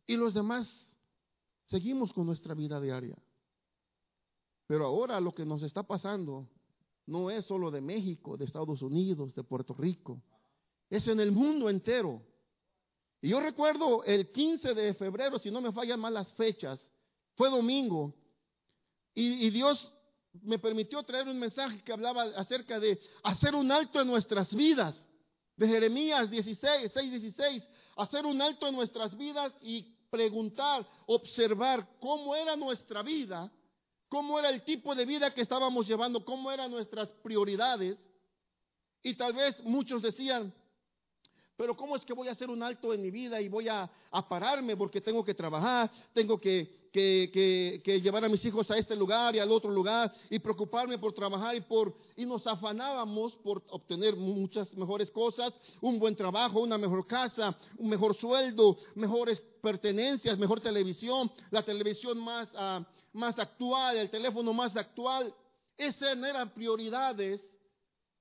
Y 0.09 0.17
los 0.17 0.33
demás 0.33 0.67
seguimos 1.67 2.15
con 2.15 2.27
nuestra 2.27 2.55
vida 2.55 2.81
diaria. 2.81 3.17
Pero 4.67 4.87
ahora 4.87 5.21
lo 5.21 5.35
que 5.35 5.45
nos 5.45 5.63
está 5.63 5.83
pasando 5.83 6.49
no 7.07 7.31
es 7.31 7.45
solo 7.45 7.71
de 7.71 7.83
México, 7.83 8.39
de 8.39 8.47
Estados 8.47 8.81
Unidos, 8.81 9.35
de 9.35 9.45
Puerto 9.45 9.75
Rico. 9.75 10.23
Es 10.89 11.07
en 11.09 11.21
el 11.21 11.31
mundo 11.31 11.69
entero. 11.69 12.23
Y 13.21 13.29
yo 13.29 13.41
recuerdo 13.41 14.03
el 14.03 14.33
15 14.33 14.73
de 14.73 14.95
febrero, 14.95 15.39
si 15.39 15.51
no 15.51 15.61
me 15.61 15.73
fallan 15.73 16.01
mal 16.01 16.15
las 16.15 16.33
fechas, 16.33 16.81
fue 17.35 17.51
domingo. 17.51 18.15
Y, 19.13 19.51
Dios 19.51 19.93
me 20.43 20.59
permitió 20.59 21.03
traer 21.03 21.29
un 21.29 21.39
mensaje 21.39 21.83
que 21.83 21.93
hablaba 21.93 22.23
acerca 22.37 22.81
de 22.81 22.99
hacer 23.25 23.55
un 23.55 23.71
alto 23.71 24.01
en 24.01 24.07
nuestras 24.07 24.55
vidas. 24.55 24.97
De 25.55 25.69
Jeremías 25.69 26.31
16, 26.31 26.93
6, 26.95 27.11
16. 27.11 27.69
Hacer 27.97 28.25
un 28.25 28.41
alto 28.41 28.67
en 28.67 28.75
nuestras 28.75 29.15
vidas 29.19 29.53
y 29.61 29.98
preguntar, 30.11 30.87
observar 31.07 31.87
cómo 32.01 32.35
era 32.35 32.57
nuestra 32.57 33.03
vida, 33.03 33.51
cómo 34.09 34.39
era 34.39 34.51
el 34.51 34.65
tipo 34.65 34.95
de 34.95 35.05
vida 35.05 35.33
que 35.35 35.43
estábamos 35.43 35.87
llevando, 35.87 36.25
cómo 36.25 36.51
eran 36.51 36.71
nuestras 36.71 37.09
prioridades. 37.23 37.97
Y 39.03 39.15
tal 39.17 39.33
vez 39.33 39.63
muchos 39.65 40.03
decían, 40.03 40.53
pero 41.57 41.77
¿cómo 41.77 41.97
es 41.97 42.05
que 42.05 42.13
voy 42.13 42.29
a 42.29 42.33
hacer 42.33 42.51
un 42.51 42.63
alto 42.63 42.95
en 42.95 43.03
mi 43.03 43.11
vida 43.11 43.41
y 43.41 43.49
voy 43.49 43.69
a, 43.69 43.91
pararme 44.29 44.77
porque 44.77 45.01
tengo 45.01 45.25
que 45.25 45.35
trabajar, 45.35 45.91
tengo 46.15 46.41
que, 46.41 46.78
que, 46.93 48.01
llevar 48.03 48.25
a 48.25 48.29
mis 48.29 48.45
hijos 48.45 48.71
a 48.71 48.79
este 48.79 48.97
lugar 48.97 49.35
y 49.35 49.39
al 49.39 49.51
otro 49.51 49.71
lugar 49.71 50.13
y 50.31 50.39
preocuparme 50.39 50.99
por 50.99 51.13
trabajar 51.13 51.57
y 51.57 51.61
por... 51.61 51.95
Y 52.17 52.25
nos 52.25 52.47
afanábamos 52.47 53.37
por 53.37 53.63
obtener 53.71 54.17
muchas 54.17 54.73
mejores 54.77 55.11
cosas, 55.11 55.55
un 55.81 55.99
buen 55.99 56.17
trabajo, 56.17 56.61
una 56.61 56.79
mejor 56.79 57.07
casa, 57.07 57.57
un 57.79 57.89
mejor 57.89 58.17
sueldo, 58.17 58.77
mejores 58.95 59.41
pertenencias, 59.63 60.39
mejor 60.39 60.61
televisión, 60.61 61.31
la 61.51 61.63
televisión 61.63 62.19
más, 62.19 62.49
ah, 62.55 62.85
más 63.13 63.39
actual, 63.39 63.97
el 63.97 64.11
teléfono 64.11 64.53
más 64.53 64.77
actual. 64.77 65.35
Esas 65.77 66.17
eran 66.19 66.51
prioridades 66.51 67.41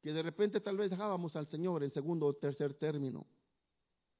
que 0.02 0.14
de 0.14 0.22
repente 0.22 0.62
tal 0.62 0.78
vez 0.78 0.90
dejábamos 0.90 1.36
al 1.36 1.48
Señor 1.48 1.84
en 1.84 1.92
segundo 1.92 2.28
o 2.28 2.34
tercer 2.34 2.76
término. 2.76 3.26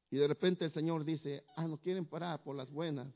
Y 0.10 0.18
de 0.18 0.28
repente 0.28 0.66
el 0.66 0.72
Señor 0.72 1.04
dice, 1.04 1.44
ah, 1.56 1.68
no 1.68 1.78
quieren 1.78 2.06
parar 2.06 2.42
por 2.44 2.56
las 2.56 2.72
buenas, 2.72 3.14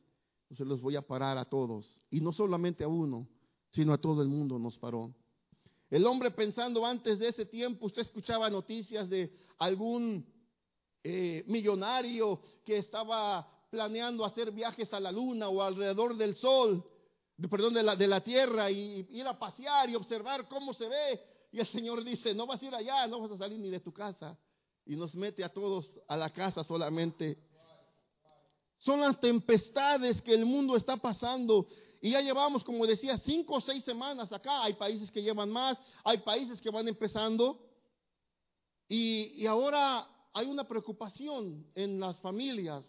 entonces 0.52 0.68
los 0.68 0.82
voy 0.82 0.98
a 0.98 1.02
parar 1.02 1.38
a 1.38 1.46
todos. 1.46 1.98
Y 2.10 2.20
no 2.20 2.34
solamente 2.34 2.84
a 2.84 2.88
uno, 2.90 3.26
sino 3.72 3.94
a 3.94 3.98
todo 3.98 4.22
el 4.22 4.28
mundo 4.28 4.60
nos 4.60 4.78
paró. 4.78 5.16
El 5.90 6.06
hombre 6.06 6.30
pensando 6.30 6.86
antes 6.86 7.20
de 7.20 7.30
ese 7.30 7.46
tiempo, 7.46 7.86
usted 7.86 8.02
escuchaba 8.02 8.50
noticias 8.50 9.10
de 9.10 9.34
algún 9.60 10.26
eh, 11.06 11.46
millonario 11.48 12.42
que 12.66 12.80
estaba 12.80 13.48
planeando 13.70 14.26
hacer 14.26 14.52
viajes 14.52 14.94
a 14.94 15.00
la 15.00 15.14
luna 15.14 15.48
o 15.48 15.62
alrededor 15.62 16.18
del 16.18 16.36
sol, 16.36 16.84
perdón, 17.50 17.74
de 17.74 17.84
la, 17.84 17.96
de 17.96 18.08
la 18.08 18.22
tierra 18.22 18.70
y 18.70 19.08
ir 19.10 19.26
a 19.28 19.40
pasear 19.40 19.90
y 19.90 19.96
observar 19.96 20.50
cómo 20.50 20.74
se 20.74 20.86
ve 20.86 21.22
y 21.54 21.62
el 21.62 21.68
Señor 21.68 22.04
dice, 22.04 22.34
no 22.34 22.46
vas 22.46 22.62
a 22.62 22.66
ir 22.66 22.76
allá, 22.76 23.08
no 23.08 23.22
vas 23.22 23.32
a 23.32 23.38
salir 23.38 23.58
ni 23.58 23.70
de 23.70 23.80
tu 23.80 23.94
casa. 23.94 24.38
Y 24.86 24.98
nos 24.98 25.16
mete 25.16 25.46
a 25.46 25.50
todos 25.54 25.90
a 26.10 26.18
la 26.18 26.30
casa 26.32 26.62
solamente. 26.66 27.38
Son 28.82 29.00
las 29.00 29.20
tempestades 29.20 30.22
que 30.22 30.34
el 30.34 30.46
mundo 30.46 30.76
está 30.76 30.98
pasando. 30.98 31.68
Y 32.02 32.12
ya 32.12 32.22
llevamos, 32.22 32.64
como 32.64 32.86
decía, 32.86 33.18
cinco 33.20 33.56
o 33.56 33.62
seis 33.62 33.84
semanas 33.84 34.32
acá. 34.32 34.64
Hay 34.64 34.74
países 34.74 35.10
que 35.12 35.22
llevan 35.22 35.50
más, 35.50 35.78
hay 36.04 36.20
países 36.20 36.60
que 36.62 36.70
van 36.70 36.88
empezando. 36.88 37.60
Y, 38.88 39.42
y 39.42 39.48
ahora 39.48 40.08
hay 40.34 40.48
una 40.48 40.68
preocupación 40.68 41.66
en 41.76 42.00
las 42.00 42.20
familias. 42.22 42.86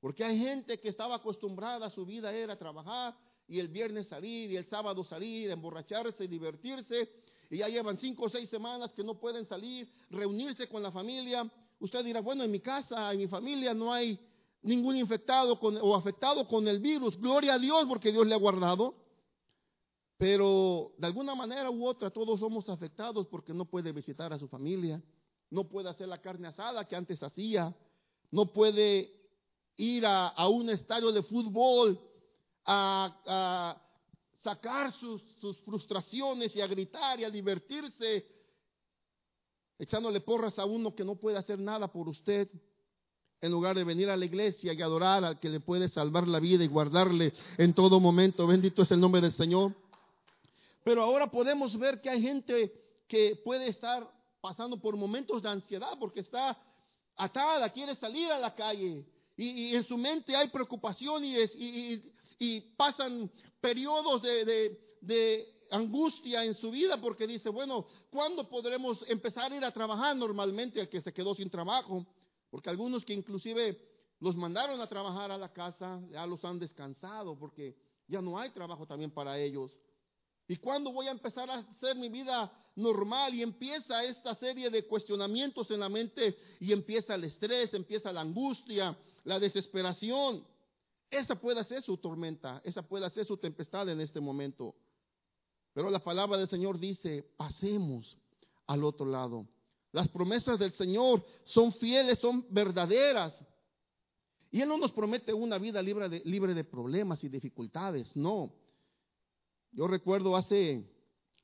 Porque 0.00 0.24
hay 0.24 0.38
gente 0.38 0.78
que 0.80 0.88
estaba 0.88 1.16
acostumbrada, 1.16 1.88
su 1.90 2.04
vida 2.04 2.32
era 2.32 2.56
trabajar 2.56 3.14
y 3.48 3.58
el 3.58 3.68
viernes 3.68 4.08
salir 4.08 4.50
y 4.50 4.56
el 4.56 4.66
sábado 4.66 5.04
salir, 5.04 5.50
emborracharse, 5.50 6.26
divertirse 6.26 7.08
y 7.52 7.58
ya 7.58 7.68
llevan 7.68 7.98
cinco 7.98 8.24
o 8.24 8.30
seis 8.30 8.48
semanas 8.48 8.94
que 8.94 9.04
no 9.04 9.20
pueden 9.20 9.46
salir, 9.46 9.86
reunirse 10.08 10.68
con 10.68 10.82
la 10.82 10.90
familia. 10.90 11.46
Usted 11.80 12.02
dirá, 12.02 12.22
bueno, 12.22 12.42
en 12.44 12.50
mi 12.50 12.60
casa, 12.60 13.12
en 13.12 13.18
mi 13.18 13.26
familia 13.26 13.74
no 13.74 13.92
hay 13.92 14.18
ningún 14.62 14.96
infectado 14.96 15.54
o 15.60 15.96
afectado 15.96 16.46
con 16.46 16.66
el 16.68 16.80
virus. 16.80 17.18
Gloria 17.18 17.54
a 17.54 17.58
Dios 17.58 17.84
porque 17.88 18.12
Dios 18.12 18.26
le 18.26 18.34
ha 18.34 18.38
guardado. 18.38 18.94
Pero 20.16 20.92
de 20.98 21.06
alguna 21.06 21.34
manera 21.34 21.70
u 21.70 21.86
otra 21.86 22.10
todos 22.10 22.38
somos 22.38 22.68
afectados 22.68 23.26
porque 23.26 23.52
no 23.52 23.64
puede 23.64 23.92
visitar 23.92 24.32
a 24.32 24.38
su 24.38 24.46
familia, 24.46 25.02
no 25.50 25.68
puede 25.68 25.88
hacer 25.88 26.06
la 26.06 26.20
carne 26.20 26.48
asada 26.48 26.86
que 26.86 26.94
antes 26.94 27.20
hacía, 27.22 27.74
no 28.30 28.52
puede 28.52 29.12
ir 29.76 30.04
a, 30.06 30.48
un 30.48 30.70
estadio 30.70 31.10
de 31.10 31.24
fútbol 31.24 32.00
a 32.64 33.82
sacar 34.42 34.92
sus, 34.92 35.22
frustraciones 35.64 36.54
y 36.56 36.60
a 36.60 36.66
gritar 36.66 37.20
y 37.20 37.24
a 37.24 37.30
divertirse, 37.30 38.26
echándole 39.78 40.20
porras 40.20 40.58
a 40.58 40.64
uno 40.64 40.94
que 40.94 41.04
no 41.04 41.16
puede 41.16 41.38
hacer 41.38 41.58
nada 41.58 41.90
por 41.90 42.08
usted, 42.08 42.48
en 43.42 43.50
lugar 43.50 43.76
de 43.76 43.82
venir 43.82 44.08
a 44.08 44.16
la 44.16 44.24
iglesia 44.24 44.72
y 44.72 44.80
adorar 44.80 45.24
al 45.24 45.40
que 45.40 45.48
le 45.48 45.58
puede 45.58 45.88
salvar 45.88 46.28
la 46.28 46.38
vida 46.38 46.62
y 46.62 46.68
guardarle 46.68 47.34
en 47.58 47.74
todo 47.74 47.98
momento. 47.98 48.46
Bendito 48.46 48.82
es 48.82 48.90
el 48.92 49.00
nombre 49.00 49.20
del 49.20 49.34
Señor. 49.34 49.74
Pero 50.84 51.02
ahora 51.02 51.30
podemos 51.30 51.76
ver 51.76 52.00
que 52.00 52.08
hay 52.08 52.22
gente 52.22 52.72
que 53.08 53.36
puede 53.44 53.66
estar 53.68 54.08
pasando 54.40 54.80
por 54.80 54.96
momentos 54.96 55.42
de 55.42 55.48
ansiedad 55.48 55.98
porque 55.98 56.20
está 56.20 56.56
atada, 57.16 57.68
quiere 57.70 57.96
salir 57.96 58.30
a 58.30 58.38
la 58.38 58.54
calle, 58.54 59.04
y, 59.36 59.74
en 59.74 59.84
su 59.84 59.96
mente 59.96 60.36
hay 60.36 60.48
preocupación 60.48 61.24
y, 61.24 61.36
y 62.38 62.60
pasan 62.76 63.30
periodos 63.60 64.22
de, 64.22 64.78
de, 65.00 65.48
angustia 65.70 66.44
en 66.44 66.54
su 66.54 66.70
vida 66.70 67.00
porque 67.00 67.26
dice, 67.26 67.48
bueno, 67.48 67.86
¿cuándo 68.10 68.46
podremos 68.46 69.02
empezar 69.08 69.50
a 69.50 69.56
ir 69.56 69.64
a 69.64 69.72
trabajar 69.72 70.14
normalmente 70.14 70.80
al 70.80 70.88
que 70.88 71.00
se 71.00 71.14
quedó 71.14 71.34
sin 71.34 71.48
trabajo? 71.48 72.04
Porque 72.52 72.68
algunos 72.68 73.02
que 73.06 73.14
inclusive 73.14 73.80
los 74.20 74.36
mandaron 74.36 74.78
a 74.82 74.86
trabajar 74.86 75.30
a 75.30 75.38
la 75.38 75.54
casa, 75.54 76.02
ya 76.10 76.26
los 76.26 76.44
han 76.44 76.58
descansado 76.58 77.38
porque 77.38 77.74
ya 78.06 78.20
no 78.20 78.38
hay 78.38 78.50
trabajo 78.50 78.86
también 78.86 79.10
para 79.10 79.38
ellos. 79.38 79.80
¿Y 80.46 80.56
cuándo 80.56 80.92
voy 80.92 81.06
a 81.08 81.12
empezar 81.12 81.48
a 81.48 81.60
hacer 81.60 81.96
mi 81.96 82.10
vida 82.10 82.52
normal? 82.76 83.34
Y 83.34 83.42
empieza 83.42 84.04
esta 84.04 84.34
serie 84.34 84.68
de 84.68 84.86
cuestionamientos 84.86 85.70
en 85.70 85.80
la 85.80 85.88
mente 85.88 86.36
y 86.60 86.74
empieza 86.74 87.14
el 87.14 87.24
estrés, 87.24 87.72
empieza 87.72 88.12
la 88.12 88.20
angustia, 88.20 88.94
la 89.24 89.38
desesperación. 89.38 90.46
Esa 91.10 91.36
puede 91.36 91.64
ser 91.64 91.82
su 91.82 91.96
tormenta, 91.96 92.60
esa 92.64 92.82
puede 92.82 93.08
ser 93.12 93.24
su 93.24 93.38
tempestad 93.38 93.88
en 93.88 94.02
este 94.02 94.20
momento. 94.20 94.74
Pero 95.72 95.88
la 95.88 96.00
palabra 96.00 96.36
del 96.36 96.48
Señor 96.48 96.78
dice, 96.78 97.24
pasemos 97.38 98.18
al 98.66 98.84
otro 98.84 99.06
lado. 99.06 99.48
Las 99.92 100.08
promesas 100.08 100.58
del 100.58 100.72
Señor 100.72 101.24
son 101.44 101.72
fieles, 101.74 102.18
son 102.18 102.46
verdaderas. 102.50 103.34
Y 104.50 104.60
Él 104.60 104.68
no 104.68 104.78
nos 104.78 104.92
promete 104.92 105.32
una 105.32 105.58
vida 105.58 105.80
libre 105.82 106.08
de, 106.08 106.20
libre 106.24 106.54
de 106.54 106.64
problemas 106.64 107.22
y 107.24 107.28
dificultades, 107.28 108.14
no. 108.16 108.52
Yo 109.70 109.86
recuerdo 109.86 110.36
hace 110.36 110.84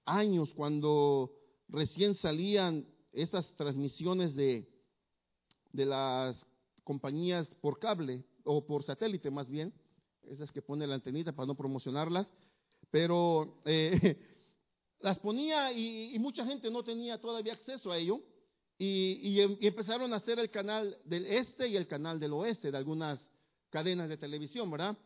años 0.05 0.53
cuando 0.55 1.33
recién 1.69 2.15
salían 2.17 2.87
esas 3.13 3.47
transmisiones 3.57 4.35
de, 4.35 4.69
de 5.73 5.87
las 5.87 6.37
compañías 6.85 7.47
por 7.61 7.79
cable 7.79 8.25
o 8.45 8.65
por 8.65 8.83
satélite 8.83 9.31
más 9.31 9.49
bien, 9.49 9.73
esas 10.23 10.51
que 10.53 10.63
pone 10.63 10.87
la 10.87 10.95
antenita 10.95 11.33
para 11.33 11.47
no 11.47 11.55
promocionarlas, 11.55 12.27
pero 12.91 13.61
eh, 13.65 14.17
las 15.01 15.19
ponía 15.19 15.73
y, 15.73 16.19
mucha 16.19 16.45
gente 16.45 16.71
no 16.71 16.83
tenía 16.83 17.21
todavía 17.21 17.53
acceso 17.53 17.91
a 17.91 17.99
ello 17.99 18.21
y, 18.79 19.41
y, 19.41 19.67
empezaron 19.67 20.13
a 20.13 20.17
hacer 20.17 20.39
el 20.39 20.51
canal 20.51 20.97
del 21.05 21.27
este 21.27 21.67
y 21.67 21.77
el 21.77 21.89
canal 21.89 22.21
del 22.21 22.33
oeste 22.33 22.71
de 22.71 22.79
algunas 22.79 23.19
cadenas 23.71 24.09
de 24.09 24.17
televisión, 24.17 24.71
¿verdad? 24.71 24.97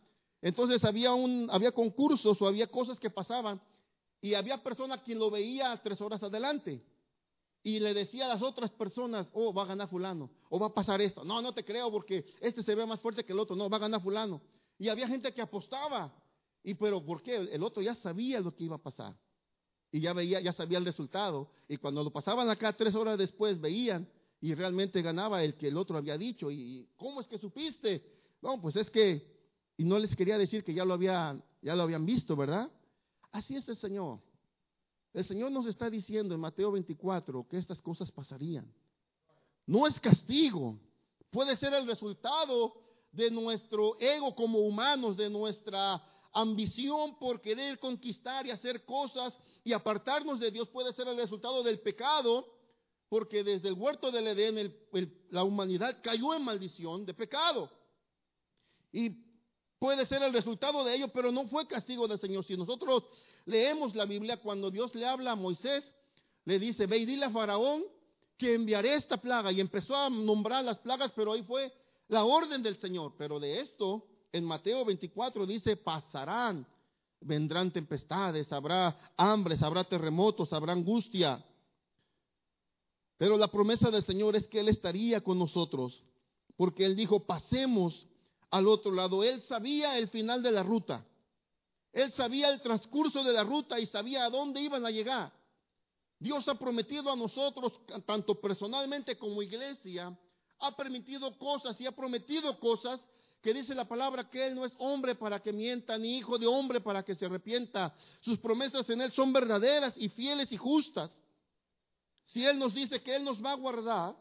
Entonces 0.43 0.85
había, 0.85 1.15
un, 1.15 1.49
había 1.51 1.73
concursos 1.73 2.41
o 2.41 2.47
había 2.47 2.67
cosas 2.67 3.01
que 3.01 3.09
pasaban 3.09 3.61
y 4.21 4.35
había 4.35 4.63
personas 4.63 5.01
quien 5.03 5.19
lo 5.19 5.31
veía 5.31 5.81
tres 5.83 6.01
horas 6.01 6.23
adelante 6.23 6.85
y 7.63 7.79
le 7.79 7.95
decía 7.95 8.27
a 8.27 8.29
las 8.29 8.43
otras 8.43 8.71
personas, 8.73 9.27
oh, 9.33 9.55
va 9.55 9.63
a 9.63 9.67
ganar 9.67 9.89
fulano, 9.89 10.31
o 10.51 10.59
va 10.59 10.67
a 10.67 10.75
pasar 10.75 11.01
esto. 11.01 11.25
No, 11.25 11.41
no 11.41 11.55
te 11.55 11.65
creo 11.65 11.91
porque 11.91 12.25
este 12.41 12.63
se 12.63 12.75
ve 12.75 12.85
más 12.85 13.01
fuerte 13.01 13.25
que 13.25 13.33
el 13.33 13.39
otro, 13.39 13.55
no, 13.55 13.71
va 13.71 13.77
a 13.77 13.81
ganar 13.81 14.03
fulano. 14.03 14.43
Y 14.79 14.89
había 14.89 15.07
gente 15.07 15.33
que 15.33 15.41
apostaba. 15.41 16.13
Y 16.65 16.75
pero 16.75 17.05
¿por 17.05 17.23
qué? 17.23 17.37
El 17.37 17.63
otro 17.63 17.83
ya 17.83 17.95
sabía 17.97 18.41
lo 18.41 18.55
que 18.55 18.65
iba 18.65 18.77
a 18.77 18.83
pasar. 18.83 19.15
Y 19.93 20.01
ya 20.01 20.13
veía, 20.13 20.41
ya 20.41 20.53
sabía 20.53 20.79
el 20.79 20.85
resultado. 20.85 21.51
Y 21.69 21.77
cuando 21.77 22.03
lo 22.03 22.11
pasaban 22.11 22.51
acá 22.51 22.73
tres 22.73 22.95
horas 22.95 23.19
después 23.19 23.61
veían 23.61 24.09
y 24.41 24.55
realmente 24.55 25.03
ganaba 25.03 25.45
el 25.45 25.55
que 25.55 25.69
el 25.69 25.77
otro 25.77 25.97
había 25.97 26.19
dicho. 26.19 26.51
¿Y 26.51 26.89
cómo 26.97 27.21
es 27.21 27.29
que 27.29 27.39
supiste? 27.39 28.03
No, 28.41 28.61
pues 28.61 28.75
es 28.77 28.91
que 28.91 29.33
y 29.77 29.85
no 29.85 29.99
les 29.99 30.15
quería 30.15 30.39
decir 30.39 30.63
que 30.65 30.75
ya 30.75 30.85
lo, 30.85 30.95
había, 30.95 31.37
ya 31.61 31.75
lo 31.75 31.83
habían 31.83 32.05
visto, 32.05 32.37
¿verdad? 32.37 32.71
Así 33.31 33.57
es 33.57 33.69
el 33.69 33.77
Señor. 33.77 34.21
El 35.13 35.25
Señor 35.25 35.51
nos 35.51 35.67
está 35.67 35.91
diciendo 35.91 36.35
en 36.35 36.41
Mateo 36.41 36.73
24 36.73 37.47
que 37.49 37.59
estas 37.59 37.81
cosas 37.83 38.11
pasarían. 38.11 38.73
No 39.67 39.87
es 39.87 39.99
castigo, 40.01 40.79
puede 41.31 41.57
ser 41.57 41.75
el 41.75 41.87
resultado 41.87 42.75
de 43.13 43.31
nuestro 43.31 43.99
ego 44.01 44.35
como 44.35 44.61
humanos, 44.61 45.17
de 45.17 45.29
nuestra 45.29 46.03
ambición 46.33 47.19
por 47.19 47.41
querer 47.41 47.79
conquistar 47.79 48.47
y 48.47 48.51
hacer 48.51 48.85
cosas 48.85 49.35
y 49.65 49.73
apartarnos 49.73 50.41
de 50.41 50.51
Dios, 50.51 50.69
puede 50.69 50.93
ser 50.93 51.09
el 51.09 51.17
resultado 51.17 51.63
del 51.63 51.81
pecado, 51.81 52.47
porque 53.09 53.45
desde 53.45 53.69
el 53.69 53.75
huerto 53.75 54.11
del 54.11 54.27
Edén 54.27 54.75
la 55.31 55.45
humanidad 55.45 55.99
cayó 56.03 56.35
en 56.35 56.45
maldición 56.45 57.05
de 57.05 57.15
pecado. 57.15 57.71
Y 58.93 59.11
puede 59.79 60.07
ser 60.07 60.23
el 60.23 60.33
resultado 60.33 60.85
de 60.85 60.95
ello, 60.95 61.09
pero 61.13 61.31
no 61.31 61.47
fue 61.47 61.67
castigo 61.67 62.09
del 62.09 62.19
Señor. 62.19 62.45
Si 62.45 62.57
nosotros 62.57 63.05
leemos 63.45 63.95
la 63.95 64.05
Biblia, 64.05 64.39
cuando 64.39 64.71
Dios 64.71 64.95
le 64.95 65.07
habla 65.07 65.33
a 65.33 65.37
Moisés, 65.37 65.85
le 66.45 66.59
dice, 66.59 66.87
ve 66.87 66.99
y 66.99 67.07
dile 67.07 67.27
a 67.27 67.31
Faraón 67.31 67.85
que 68.37 68.55
enviaré 68.55 68.95
esta 68.95 69.17
plaga. 69.17 69.53
Y 69.53 69.61
empezó 69.61 69.95
a 69.95 70.11
nombrar 70.11 70.65
las 70.65 70.79
plagas, 70.79 71.13
pero 71.15 71.33
ahí 71.33 71.43
fue 71.43 71.73
la 72.09 72.25
orden 72.25 72.63
del 72.63 72.77
Señor. 72.81 73.15
Pero 73.17 73.39
de 73.39 73.61
esto, 73.61 74.07
en 74.33 74.45
Mateo 74.45 74.85
24 74.85 75.47
dice, 75.47 75.77
pasarán, 75.77 76.67
vendrán 77.25 77.71
tempestades, 77.71 78.53
habrá 78.53 79.13
hambres, 79.17 79.63
habrá 79.63 79.85
terremotos, 79.85 80.53
habrá 80.53 80.73
angustia. 80.73 81.45
Pero 83.17 83.37
la 83.37 83.49
promesa 83.49 83.91
del 83.91 84.05
Señor 84.05 84.37
es 84.37 84.47
que 84.49 84.61
Él 84.61 84.69
estaría 84.69 85.21
con 85.21 85.39
nosotros, 85.39 86.03
porque 86.57 86.85
Él 86.85 86.97
dijo, 86.97 87.25
pasemos 87.27 88.07
al 88.51 88.69
otro 88.69 88.93
lado. 88.93 89.25
Él 89.25 89.43
sabía 89.43 89.99
el 89.99 90.09
final 90.09 90.43
de 90.43 90.53
la 90.53 90.63
ruta. 90.63 91.05
Él 91.93 92.13
sabía 92.13 92.49
el 92.51 92.63
transcurso 92.63 93.23
de 93.23 93.33
la 93.33 93.45
ruta 93.45 93.79
y 93.79 93.87
sabía 93.87 94.25
a 94.25 94.31
dónde 94.31 94.61
iban 94.61 94.87
a 94.87 94.91
llegar. 94.91 95.33
Dios 96.19 96.47
ha 96.49 96.55
prometido 96.55 97.11
a 97.11 97.17
nosotros, 97.17 97.73
tanto 98.07 98.41
personalmente 98.41 99.19
como 99.19 99.43
iglesia, 99.43 100.17
ha 100.61 100.77
permitido 100.77 101.37
cosas 101.37 101.81
y 101.81 101.87
ha 101.87 101.93
prometido 101.93 102.59
cosas 102.61 103.01
que 103.43 103.53
dice 103.53 103.75
la 103.75 103.89
palabra 103.89 104.31
que 104.31 104.47
Él 104.47 104.55
no 104.55 104.65
es 104.65 104.73
hombre 104.79 105.17
para 105.17 105.41
que 105.41 105.53
mienta, 105.53 105.99
ni 105.99 106.19
hijo 106.19 106.39
de 106.39 106.47
hombre 106.47 106.81
para 106.81 107.03
que 107.03 107.17
se 107.17 107.27
arrepienta. 107.27 107.93
Sus 108.21 108.39
promesas 108.39 108.89
en 108.89 109.01
Él 109.01 109.11
son 109.13 109.33
verdaderas 109.33 109.95
y 109.97 110.09
fieles 110.11 110.51
y 110.53 110.57
justas. 110.57 111.11
Si 112.27 112.47
Él 112.47 112.59
nos 112.59 112.73
dice 112.73 113.03
que 113.03 113.17
Él 113.17 113.25
nos 113.25 113.45
va 113.45 113.51
a 113.51 113.57
guardar, 113.57 114.15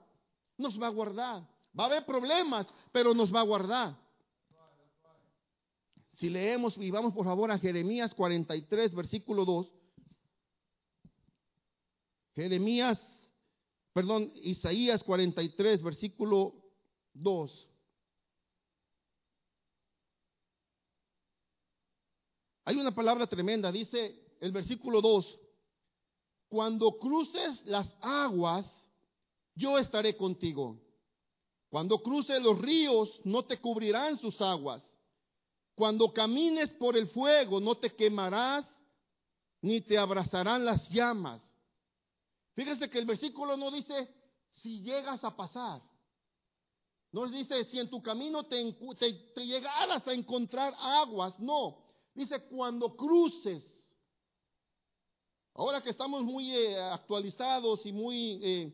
nos 0.57 0.81
va 0.81 0.87
a 0.87 0.89
guardar. 0.89 1.43
Va 1.79 1.83
a 1.83 1.87
haber 1.87 2.03
problemas, 2.03 2.65
pero 2.91 3.13
nos 3.13 3.33
va 3.33 3.41
a 3.41 3.43
guardar. 3.43 3.95
Si 6.15 6.27
leemos 6.27 6.75
y 6.77 6.89
vamos 6.89 7.13
por 7.13 7.25
favor 7.25 7.51
a 7.51 7.59
Jeremías 7.59 8.13
43, 8.15 8.93
versículo 8.93 9.45
2. 9.45 9.71
Jeremías, 12.35 12.99
perdón, 13.93 14.31
Isaías 14.43 15.03
43, 15.03 15.83
versículo 15.83 16.55
2. 17.13 17.70
Hay 22.65 22.75
una 22.75 22.93
palabra 22.93 23.27
tremenda, 23.27 23.71
dice 23.71 24.35
el 24.39 24.51
versículo 24.51 25.01
2, 25.01 25.39
cuando 26.47 26.97
cruces 26.97 27.61
las 27.65 27.87
aguas, 28.01 28.65
yo 29.55 29.77
estaré 29.77 30.17
contigo. 30.17 30.79
Cuando 31.69 31.99
cruces 31.99 32.41
los 32.41 32.59
ríos, 32.59 33.09
no 33.23 33.45
te 33.45 33.59
cubrirán 33.59 34.17
sus 34.17 34.39
aguas. 34.41 34.83
Cuando 35.75 36.11
camines 36.11 36.69
por 36.73 36.97
el 36.97 37.07
fuego 37.07 37.59
no 37.61 37.75
te 37.75 37.95
quemarás 37.95 38.65
ni 39.61 39.81
te 39.81 39.97
abrazarán 39.97 40.65
las 40.65 40.89
llamas. 40.89 41.41
Fíjese 42.53 42.89
que 42.89 42.99
el 42.99 43.05
versículo 43.05 43.55
no 43.55 43.71
dice 43.71 44.09
si 44.61 44.81
llegas 44.81 45.23
a 45.23 45.35
pasar. 45.35 45.81
No 47.11 47.27
dice 47.27 47.65
si 47.65 47.79
en 47.79 47.89
tu 47.89 48.01
camino 48.01 48.45
te, 48.45 48.73
te, 49.33 49.45
llegaras 49.45 50.05
a 50.07 50.13
encontrar 50.13 50.73
aguas. 50.77 51.37
No. 51.39 51.90
Dice 52.13 52.43
cuando 52.47 52.95
cruces. 52.95 53.63
Ahora 55.53 55.81
que 55.81 55.89
estamos 55.89 56.23
muy 56.23 56.55
eh, 56.55 56.79
actualizados 56.79 57.85
y 57.85 57.91
muy 57.91 58.39
eh, 58.43 58.73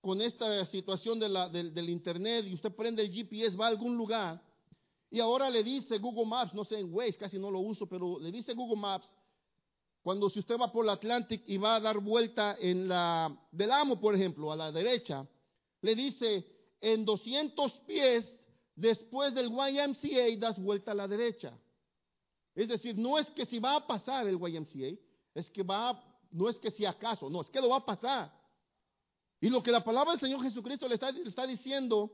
con 0.00 0.20
esta 0.20 0.64
situación 0.66 1.18
de 1.18 1.28
la, 1.28 1.48
del, 1.48 1.88
internet 1.88 2.46
y 2.46 2.54
usted 2.54 2.74
prende 2.74 3.02
el 3.02 3.12
GPS, 3.12 3.56
va 3.56 3.66
a 3.66 3.70
algún 3.70 3.96
lugar 3.96 4.42
y 5.10 5.20
ahora 5.20 5.50
le 5.50 5.62
dice 5.64 5.98
Google 5.98 6.26
Maps, 6.26 6.54
no 6.54 6.64
sé 6.64 6.78
en 6.78 6.92
Waze, 6.92 7.18
casi 7.18 7.38
no 7.38 7.50
lo 7.50 7.58
uso, 7.60 7.86
pero 7.86 8.18
le 8.20 8.30
dice 8.30 8.54
Google 8.54 8.80
Maps, 8.80 9.06
cuando 10.02 10.30
si 10.30 10.38
usted 10.38 10.56
va 10.58 10.70
por 10.70 10.84
el 10.84 10.90
Atlantic 10.90 11.42
y 11.46 11.58
va 11.58 11.76
a 11.76 11.80
dar 11.80 11.98
vuelta 11.98 12.56
en 12.60 12.88
la 12.88 13.36
del 13.50 13.72
Amo, 13.72 14.00
por 14.00 14.14
ejemplo, 14.14 14.52
a 14.52 14.56
la 14.56 14.72
derecha, 14.72 15.26
le 15.82 15.94
dice 15.94 16.46
en 16.80 17.04
200 17.04 17.72
pies 17.86 18.24
después 18.76 19.34
del 19.34 19.48
YMCA 19.48 20.38
das 20.38 20.58
vuelta 20.58 20.92
a 20.92 20.94
la 20.94 21.08
derecha. 21.08 21.58
Es 22.54 22.68
decir, 22.68 22.96
no 22.96 23.18
es 23.18 23.28
que 23.30 23.46
si 23.46 23.58
va 23.58 23.76
a 23.76 23.86
pasar 23.86 24.26
el 24.26 24.36
YMCA, 24.36 24.98
es 25.34 25.48
que 25.50 25.62
va, 25.62 26.02
no 26.30 26.48
es 26.48 26.58
que 26.58 26.70
si 26.70 26.84
acaso, 26.84 27.30
no, 27.30 27.42
es 27.42 27.48
que 27.48 27.60
lo 27.60 27.68
va 27.68 27.76
a 27.76 27.86
pasar. 27.86 28.32
Y 29.40 29.48
lo 29.48 29.62
que 29.62 29.70
la 29.70 29.82
palabra 29.82 30.12
del 30.12 30.20
Señor 30.20 30.42
Jesucristo 30.42 30.86
le 30.86 30.94
está, 30.94 31.10
le 31.10 31.28
está 31.28 31.46
diciendo 31.46 32.10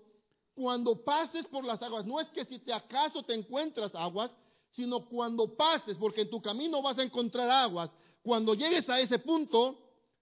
cuando 0.55 1.05
pases 1.05 1.46
por 1.46 1.64
las 1.64 1.83
aguas, 1.83 2.07
no 2.07 2.18
es 2.20 2.29
que 2.29 2.44
si 2.44 2.59
te 2.61 2.72
acaso 2.72 3.22
te 3.22 3.35
encuentras 3.35 3.94
aguas, 3.94 4.31
sino 4.70 5.07
cuando 5.07 5.55
pases, 5.55 5.99
porque 5.99 6.22
en 6.22 6.31
tu 6.31 6.40
camino 6.40 6.81
vas 6.83 6.99
a 6.99 7.03
encontrar 7.03 7.51
aguas. 7.51 7.90
Cuando 8.22 8.55
llegues 8.55 8.88
a 8.88 9.01
ese 9.01 9.18
punto, 9.18 9.79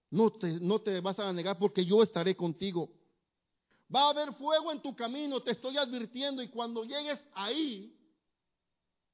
no 0.09 0.31
te, 0.31 0.59
no 0.59 0.79
te 0.79 0.99
vas 0.99 1.17
a 1.19 1.31
negar 1.31 1.57
porque 1.57 1.85
yo 1.85 2.03
estaré 2.03 2.35
contigo. 2.35 2.89
Va 3.93 4.07
a 4.07 4.09
haber 4.09 4.33
fuego 4.33 4.71
en 4.71 4.81
tu 4.81 4.95
camino, 4.95 5.41
te 5.41 5.51
estoy 5.51 5.77
advirtiendo, 5.77 6.41
y 6.41 6.49
cuando 6.49 6.83
llegues 6.83 7.19
ahí, 7.33 7.95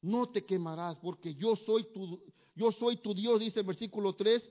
no 0.02 0.32
te 0.32 0.46
quemarás, 0.46 0.98
porque 0.98 1.36
yo 1.36 1.56
soy 1.56 1.92
tu, 1.94 2.22
yo 2.56 2.72
soy 2.72 2.98
tu 2.98 3.14
Dios, 3.14 3.40
dice 3.40 3.60
el 3.60 3.66
versículo 3.66 4.16
3, 4.16 4.44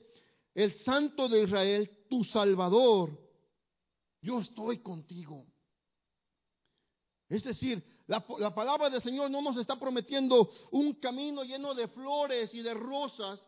el 0.54 0.72
Santo 0.84 1.28
de 1.28 1.42
Israel, 1.42 2.06
tu 2.08 2.24
Salvador. 2.24 3.18
Yo 4.22 4.40
estoy 4.40 4.78
contigo. 4.78 5.46
Es 7.28 7.44
decir, 7.44 7.82
la, 8.06 8.24
la, 8.38 8.54
palabra 8.54 8.90
del 8.90 9.02
Señor 9.02 9.30
no 9.30 9.40
nos 9.40 9.56
está 9.56 9.78
prometiendo 9.78 10.50
un 10.72 10.94
camino 10.94 11.44
lleno 11.44 11.74
de 11.74 11.88
flores 11.88 12.52
y 12.54 12.62
de 12.62 12.74
rosas 12.74 13.40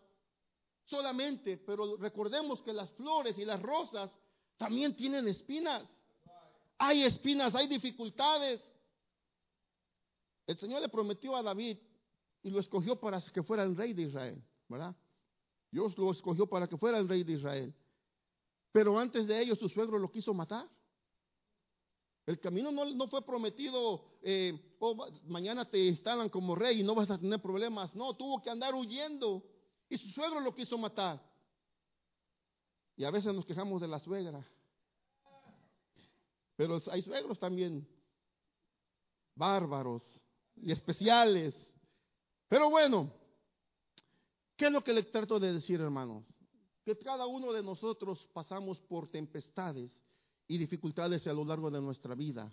solamente, 0.86 1.58
pero 1.58 1.96
recordemos 1.96 2.62
que 2.62 2.72
las 2.72 2.90
flores 2.92 3.36
y 3.38 3.44
las 3.44 3.60
rosas 3.60 4.10
también 4.56 4.94
tienen 4.96 5.26
espinas. 5.28 5.84
Hay 6.78 7.02
espinas, 7.04 7.54
hay 7.54 7.66
dificultades. 7.66 8.60
El 10.46 10.58
Señor 10.58 10.80
le 10.80 10.88
prometió 10.88 11.36
a 11.36 11.42
David 11.42 11.78
y 12.42 12.50
lo 12.50 12.60
escogió 12.60 12.98
para 12.98 13.20
que 13.20 13.42
fuera 13.42 13.62
el 13.62 13.76
rey 13.76 13.92
de 13.92 14.02
Israel, 14.02 14.42
¿verdad? 14.68 14.94
Dios 15.70 15.96
lo 15.96 16.10
escogió 16.10 16.46
para 16.46 16.68
que 16.68 16.76
fuera 16.76 16.98
el 16.98 17.08
rey 17.08 17.24
de 17.24 17.32
Israel. 17.34 17.74
Pero 18.72 18.98
antes 18.98 19.26
de 19.26 19.40
ello 19.40 19.54
su 19.54 19.68
suegro 19.68 19.98
lo 19.98 20.10
quiso 20.10 20.34
matar. 20.34 20.68
El 22.24 22.38
camino 22.38 22.70
no, 22.70 23.08
fue 23.08 23.24
prometido, 23.24 24.04
eh, 24.22 24.76
oh, 24.78 25.08
mañana 25.24 25.68
te 25.68 25.78
instalan 25.86 26.28
como 26.28 26.54
rey 26.54 26.80
y 26.80 26.84
no 26.84 26.94
vas 26.94 27.10
a 27.10 27.18
tener 27.18 27.40
problemas. 27.42 27.94
No, 27.94 28.14
tuvo 28.14 28.40
que 28.40 28.50
andar 28.50 28.74
huyendo. 28.74 29.44
Y 29.88 29.98
su 29.98 30.08
suegro 30.10 30.40
lo 30.40 30.54
quiso 30.54 30.78
matar. 30.78 31.20
Y 32.96 33.04
a 33.04 33.10
veces 33.10 33.34
nos 33.34 33.44
quejamos 33.44 33.80
de 33.80 33.88
la 33.88 33.98
suegra. 33.98 34.46
Pero 36.54 36.80
hay 36.90 37.02
suegros 37.02 37.38
también 37.38 37.86
bárbaros 39.34 40.02
y 40.56 40.70
especiales. 40.70 41.54
Pero 42.52 42.68
bueno, 42.68 43.10
¿qué 44.58 44.66
es 44.66 44.72
lo 44.72 44.84
que 44.84 44.92
le 44.92 45.04
trato 45.04 45.40
de 45.40 45.54
decir, 45.54 45.80
hermanos? 45.80 46.22
Que 46.84 46.98
cada 46.98 47.24
uno 47.24 47.50
de 47.50 47.62
nosotros 47.62 48.28
pasamos 48.34 48.78
por 48.82 49.10
tempestades 49.10 49.90
y 50.46 50.58
dificultades 50.58 51.26
a 51.26 51.32
lo 51.32 51.46
largo 51.46 51.70
de 51.70 51.80
nuestra 51.80 52.14
vida. 52.14 52.52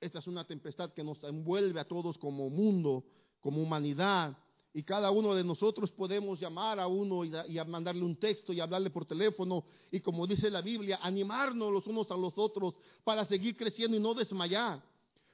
Esta 0.00 0.18
es 0.18 0.26
una 0.26 0.44
tempestad 0.44 0.92
que 0.92 1.04
nos 1.04 1.22
envuelve 1.22 1.78
a 1.78 1.86
todos 1.86 2.18
como 2.18 2.50
mundo, 2.50 3.04
como 3.38 3.62
humanidad. 3.62 4.36
Y 4.74 4.82
cada 4.82 5.12
uno 5.12 5.32
de 5.36 5.44
nosotros 5.44 5.92
podemos 5.92 6.40
llamar 6.40 6.80
a 6.80 6.88
uno 6.88 7.24
y, 7.24 7.30
y, 7.46 7.64
mandarle 7.64 8.02
un 8.02 8.16
texto 8.16 8.52
y 8.52 8.58
hablarle 8.58 8.90
por 8.90 9.06
teléfono. 9.06 9.64
Y 9.92 10.00
como 10.00 10.26
dice 10.26 10.50
la 10.50 10.62
Biblia, 10.62 10.98
animarnos 11.00 11.72
los 11.72 11.86
unos 11.86 12.10
a 12.10 12.16
los 12.16 12.36
otros 12.36 12.74
para 13.04 13.24
seguir 13.24 13.56
creciendo 13.56 13.96
y 13.96 14.00
no 14.00 14.14
desmayar. 14.14 14.82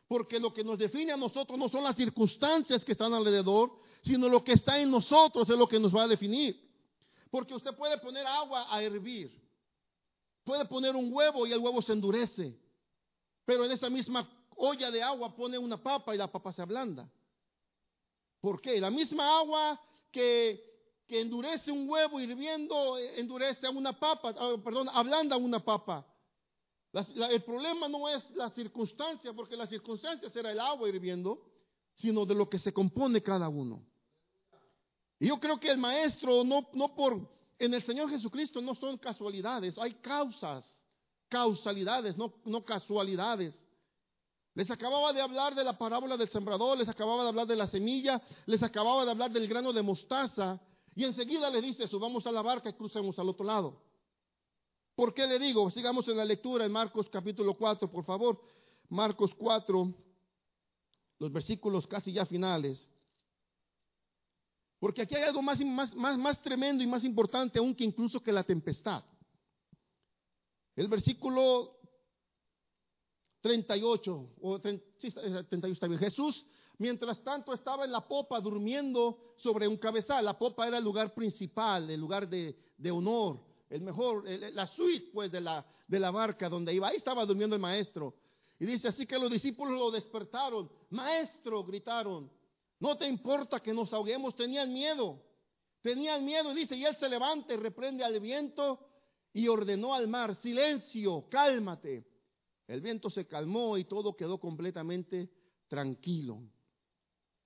Porque 0.07 0.39
lo 0.39 0.53
que 0.53 0.63
nos 0.63 0.79
define 0.79 1.13
a 1.13 1.17
nosotros 1.17 1.59
no 1.59 1.69
son 1.69 1.85
las 1.85 1.97
circunstancias 1.97 2.85
que 2.85 2.93
están 2.93 3.15
alrededor, 3.15 3.73
sino 4.05 4.29
lo 4.29 4.45
que 4.45 4.53
está 4.53 4.79
en 4.79 4.91
nosotros 4.91 5.49
es 5.49 5.57
lo 5.57 5.67
que 5.67 5.81
nos 5.81 5.95
va 5.95 6.03
a 6.03 6.09
definir. 6.09 6.61
Porque 7.31 7.55
usted 7.55 7.75
puede 7.75 7.99
poner 7.99 8.27
agua 8.27 8.67
a 8.69 8.83
hervir, 8.83 9.33
puede 10.45 10.65
poner 10.67 10.95
un 10.95 11.13
huevo 11.13 11.47
y 11.47 11.53
el 11.53 11.59
huevo 11.59 11.83
se 11.83 11.93
endurece, 11.93 12.57
pero 13.45 13.65
en 13.65 13.73
esa 13.73 13.91
misma 13.91 14.29
olla 14.57 14.91
de 14.91 15.03
agua 15.03 15.35
pone 15.35 15.59
una 15.59 15.83
papa 15.83 16.15
y 16.15 16.19
la 16.19 16.31
papa 16.31 16.53
se 16.53 16.63
ablanda. 16.63 17.11
¿Por 18.41 18.61
qué? 18.61 18.79
La 18.79 18.91
misma 18.91 19.39
agua 19.39 19.81
que, 20.13 20.63
que 21.09 21.23
endurece 21.23 21.73
un 21.73 21.89
huevo 21.89 22.21
hirviendo, 22.21 22.99
eh, 22.99 23.19
endurece 23.19 23.67
a 23.67 23.71
una 23.71 23.99
papa, 23.99 24.35
ah, 24.39 24.55
perdón, 24.63 24.89
ablanda 24.93 25.37
una 25.37 25.59
papa. 25.59 26.07
el 26.93 27.43
problema 27.43 27.89
no 27.89 28.09
es 28.09 28.23
la 28.33 28.51
circunstancia, 28.51 29.33
porque 29.33 29.57
la 29.57 29.67
circunstancia 29.67 30.31
será 30.31 30.53
el 30.53 30.61
agua 30.61 30.89
hirviendo, 30.89 31.51
sino 31.95 32.27
de 32.27 32.35
lo 32.35 32.49
que 32.49 32.59
se 32.59 32.73
compone 32.73 33.23
cada 33.23 33.49
uno. 33.49 33.94
Y 35.25 35.29
yo 35.29 35.41
creo 35.41 35.59
que 35.59 35.71
el 35.71 35.79
maestro, 35.79 36.45
no, 36.45 36.69
no 36.75 36.95
por, 36.95 37.19
en 37.59 37.73
el 37.73 37.83
Señor 37.83 38.11
Jesucristo 38.11 38.61
no 38.61 38.75
son 38.75 38.99
casualidades, 38.99 39.79
hay 39.79 39.95
causas, 39.95 40.67
causalidades, 41.31 42.15
no, 42.19 42.35
no 42.45 42.63
casualidades. 42.63 43.55
Les 44.53 44.71
acababa 44.71 45.15
de 45.15 45.23
hablar 45.23 45.55
de 45.55 45.65
la 45.65 45.79
parábola 45.79 46.19
del 46.19 46.29
sembrador, 46.29 46.77
les 46.77 46.91
acababa 46.91 47.23
de 47.23 47.31
hablar 47.31 47.47
de 47.47 47.57
la 47.57 47.67
semilla, 47.69 48.21
les 48.45 48.63
acababa 48.63 49.07
de 49.07 49.13
hablar 49.13 49.31
del 49.31 49.49
grano 49.49 49.73
de 49.73 49.81
mostaza, 49.81 50.61
y 50.95 51.05
enseguida 51.05 51.49
les 51.49 51.63
dice, 51.63 51.89
subamos 51.89 52.27
a 52.27 52.31
la 52.31 52.43
barca 52.43 52.69
y 52.69 52.75
crucemos 52.75 53.19
al 53.19 53.31
otro 53.31 53.47
lado. 53.47 53.81
¿Por 54.95 55.15
qué 55.15 55.27
le 55.27 55.39
digo? 55.39 55.71
Sigamos 55.71 56.07
en 56.09 56.19
la 56.19 56.27
lectura 56.27 56.67
en 56.67 56.73
Marcos 56.73 57.09
capítulo 57.09 57.55
4, 57.55 57.91
por 57.91 58.05
favor. 58.05 58.43
Marcos 58.91 59.35
4, 59.39 59.91
los 61.19 61.33
versículos 61.33 61.87
casi 61.87 62.13
ya 62.13 62.27
finales. 62.27 62.79
Porque 64.85 65.01
aquí 65.01 65.15
hay 65.15 65.23
algo 65.23 65.41
más, 65.41 65.59
más, 65.61 66.19
más, 66.19 66.43
tremendo 66.43 66.85
y 66.85 66.87
más 66.87 67.03
importante 67.05 67.59
aún 67.59 67.75
que 67.75 67.85
incluso 67.85 68.23
que 68.23 68.31
la 68.31 68.45
tempestad. 68.45 69.03
El 70.77 70.89
versículo 70.89 71.79
38, 73.41 74.29
o 74.43 74.61
38 74.61 75.67
está 75.69 75.87
bien. 75.87 75.99
Jesús, 75.99 76.45
mientras 76.77 77.25
tanto, 77.25 77.55
estaba 77.55 77.87
en 77.87 77.93
la 77.93 78.07
popa 78.07 78.39
durmiendo 78.41 79.33
sobre 79.39 79.67
un 79.67 79.79
cabezal. 79.79 80.23
La 80.23 80.37
popa 80.37 80.69
era 80.69 80.77
el 80.77 80.85
lugar 80.85 81.15
principal, 81.15 81.89
el 81.89 81.99
lugar 81.99 82.29
de, 82.29 82.55
de 82.77 82.91
honor, 82.91 83.41
el 83.71 83.81
mejor, 83.81 84.29
la 84.29 84.67
suite 84.67 85.09
pues 85.15 85.33
de 85.33 85.41
la, 85.41 85.65
de 85.89 85.99
la 85.99 86.11
barca 86.11 86.51
donde 86.51 86.75
iba. 86.75 86.89
Ahí 86.89 86.99
estaba 86.99 87.25
durmiendo 87.25 87.57
el 87.57 87.63
maestro. 87.63 88.17
Y 88.61 88.67
dice 88.67 88.89
así 88.89 89.07
que 89.07 89.19
los 89.19 89.31
discípulos 89.31 89.79
lo 89.79 89.91
despertaron. 89.91 90.71
Maestro, 90.91 91.65
gritaron. 91.65 92.31
No 92.85 92.99
te 92.99 93.09
importa 93.09 93.61
que 93.61 93.73
nos 93.73 93.91
ahoguemos, 93.95 94.37
tenían 94.37 94.71
miedo. 94.71 95.19
Tenían 95.81 96.23
miedo 96.23 96.53
y 96.53 96.55
dice, 96.55 96.77
y 96.77 96.85
él 96.85 96.95
se 96.97 97.09
levanta 97.09 97.55
y 97.55 97.57
reprende 97.57 98.05
al 98.05 98.21
viento 98.21 98.79
y 99.33 99.49
ordenó 99.49 99.95
al 99.95 100.07
mar, 100.07 100.37
silencio, 100.43 101.27
cálmate. 101.31 102.05
El 102.69 102.83
viento 102.83 103.09
se 103.09 103.27
calmó 103.27 103.79
y 103.79 103.87
todo 103.87 104.15
quedó 104.15 104.39
completamente 104.39 105.31
tranquilo. 105.67 106.43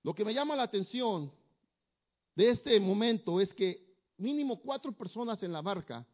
Lo 0.03 0.13
que 0.13 0.25
me 0.25 0.33
llama 0.33 0.57
la 0.57 0.63
atención 0.63 1.31
de 2.35 2.49
este 2.49 2.77
momento 2.77 3.39
es 3.39 3.53
que 3.53 3.95
mínimo 4.17 4.59
cuatro 4.59 4.91
personas 4.91 5.41
en 5.41 5.53
la 5.53 5.61
barca 5.61 6.05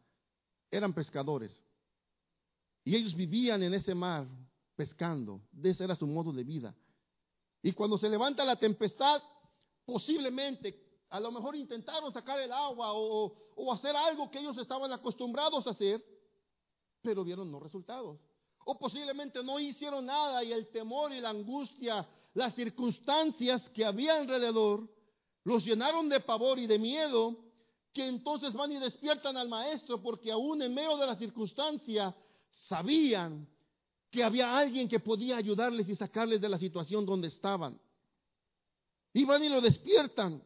eran 0.70 0.94
pescadores. 0.94 1.50
Y 2.84 2.94
ellos 2.94 3.16
vivían 3.16 3.60
en 3.64 3.74
ese 3.74 3.92
mar 3.92 4.28
pescando. 4.76 5.40
Ese 5.64 5.82
era 5.82 5.96
su 5.96 6.06
modo 6.06 6.32
de 6.32 6.44
vida. 6.44 6.76
Y 7.66 7.72
cuando 7.72 7.98
se 7.98 8.08
levanta 8.08 8.44
la 8.44 8.54
tempestad, 8.54 9.20
posiblemente, 9.84 11.02
a 11.10 11.18
lo 11.18 11.32
mejor 11.32 11.56
intentaron 11.56 12.12
sacar 12.12 12.38
el 12.38 12.52
agua 12.52 12.92
o, 12.92 13.72
hacer 13.72 13.96
algo 13.96 14.30
que 14.30 14.38
ellos 14.38 14.56
estaban 14.58 14.92
acostumbrados 14.92 15.66
a 15.66 15.70
hacer, 15.70 16.00
pero 17.02 17.24
vieron 17.24 17.50
no 17.50 17.58
resultados. 17.58 18.20
O 18.66 18.78
posiblemente 18.78 19.42
no 19.42 19.58
hicieron 19.58 20.06
nada 20.06 20.44
y 20.44 20.52
el 20.52 20.70
temor 20.70 21.12
y 21.12 21.20
la 21.20 21.30
angustia, 21.30 22.08
las 22.34 22.54
circunstancias 22.54 23.68
que 23.70 23.84
había 23.84 24.16
alrededor, 24.16 24.88
los 25.42 25.64
llenaron 25.64 26.08
de 26.08 26.20
pavor 26.20 26.60
y 26.60 26.68
de 26.68 26.78
miedo, 26.78 27.36
que 27.92 28.06
entonces 28.06 28.52
van 28.52 28.70
y 28.70 28.78
despiertan 28.78 29.36
al 29.36 29.48
maestro 29.48 30.00
porque 30.00 30.30
aún 30.30 30.62
en 30.62 30.72
medio 30.72 30.96
de 30.98 31.06
la 31.08 31.16
circunstancia 31.16 32.14
sabían 32.68 33.48
que 34.16 34.24
había 34.24 34.56
alguien 34.56 34.88
que 34.88 34.98
podía 34.98 35.36
ayudarles 35.36 35.86
y 35.90 35.94
sacarles 35.94 36.40
de 36.40 36.48
la 36.48 36.58
situación 36.58 37.04
donde 37.04 37.28
estaban. 37.28 37.78
Iban 39.12 39.44
y 39.44 39.50
lo 39.50 39.60
despiertan. 39.60 40.42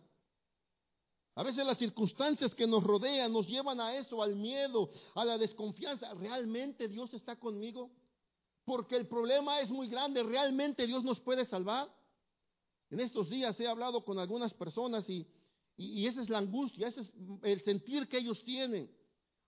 A 1.36 1.44
veces 1.44 1.64
las 1.64 1.78
circunstancias 1.78 2.52
que 2.56 2.66
nos 2.66 2.82
rodean 2.82 3.32
nos 3.32 3.46
llevan 3.46 3.80
a 3.80 3.94
eso, 3.96 4.24
al 4.24 4.34
miedo, 4.34 4.90
a 5.14 5.24
la 5.24 5.38
desconfianza. 5.38 6.12
¿Realmente 6.14 6.88
Dios 6.88 7.14
está 7.14 7.36
conmigo? 7.36 7.92
Porque 8.64 8.96
el 8.96 9.06
problema 9.06 9.60
es 9.60 9.70
muy 9.70 9.86
grande. 9.86 10.24
¿Realmente 10.24 10.84
Dios 10.88 11.04
nos 11.04 11.20
puede 11.20 11.46
salvar? 11.46 11.88
En 12.90 12.98
estos 12.98 13.30
días 13.30 13.58
he 13.60 13.68
hablado 13.68 14.04
con 14.04 14.18
algunas 14.18 14.52
personas 14.52 15.08
y, 15.08 15.24
y, 15.76 16.00
y 16.00 16.06
esa 16.08 16.22
es 16.22 16.28
la 16.28 16.38
angustia, 16.38 16.88
ese 16.88 17.02
es 17.02 17.12
el 17.44 17.62
sentir 17.62 18.08
que 18.08 18.18
ellos 18.18 18.42
tienen. 18.42 18.90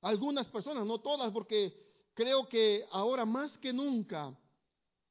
Algunas 0.01 0.47
personas, 0.47 0.87
no 0.87 1.01
todas, 1.01 1.33
porque 1.33 1.92
creo 2.15 2.49
que 2.49 2.85
ahora 2.91 3.25
más 3.25 3.57
que 3.59 3.73
nunca, 3.73 4.37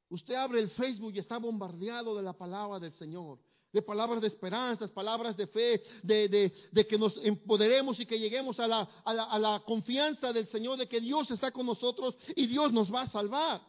usted 0.08 0.34
abre 0.34 0.60
el 0.60 0.70
Facebook 0.70 1.12
y 1.14 1.18
está 1.18 1.38
bombardeado 1.38 2.16
de 2.16 2.22
la 2.22 2.32
palabra 2.32 2.78
del 2.78 2.92
Señor, 2.94 3.38
de 3.72 3.82
palabras 3.82 4.20
de 4.20 4.28
esperanza, 4.28 4.86
palabras 4.88 5.36
de 5.36 5.46
fe, 5.46 5.82
de, 6.02 6.86
que 6.86 6.98
nos 6.98 7.16
empoderemos 7.24 7.98
y 7.98 8.06
que 8.06 8.18
lleguemos 8.18 8.60
a 8.60 8.68
la, 8.68 8.82
a 9.04 9.38
la 9.38 9.62
confianza 9.64 10.32
del 10.32 10.46
Señor, 10.48 10.78
de 10.78 10.88
que 10.88 11.00
Dios 11.00 11.30
está 11.30 11.50
con 11.50 11.66
nosotros 11.66 12.16
y 12.36 12.46
Dios 12.46 12.72
nos 12.72 12.92
va 12.92 13.02
a 13.02 13.10
salvar. 13.10 13.62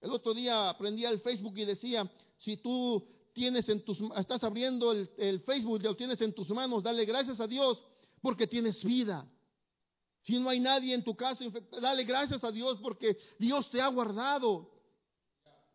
El 0.00 0.10
otro 0.10 0.34
día 0.34 0.68
aprendí 0.68 1.04
el 1.04 1.20
Facebook 1.20 1.56
y 1.56 1.64
decía, 1.64 2.10
si 2.38 2.56
tú 2.56 3.06
tienes 3.32 3.68
en 3.68 3.84
tus, 3.84 3.98
estás 4.16 4.42
abriendo 4.44 4.92
el, 4.92 5.40
Facebook 5.40 5.82
lo 5.82 5.96
tienes 5.96 6.20
en 6.20 6.32
tus 6.32 6.50
manos, 6.50 6.82
dale 6.82 7.04
gracias 7.04 7.40
a 7.40 7.46
Dios 7.46 7.84
porque 8.20 8.46
tienes 8.46 8.82
vida. 8.82 9.26
Si 10.22 10.38
no 10.38 10.48
hay 10.48 10.60
nadie 10.60 10.94
en 10.94 11.02
tu 11.02 11.16
casa, 11.16 11.44
dale 11.80 12.04
gracias 12.04 12.42
a 12.44 12.52
Dios 12.52 12.78
porque 12.82 13.16
Dios 13.38 13.68
te 13.70 13.80
ha 13.80 13.88
guardado. 13.88 14.70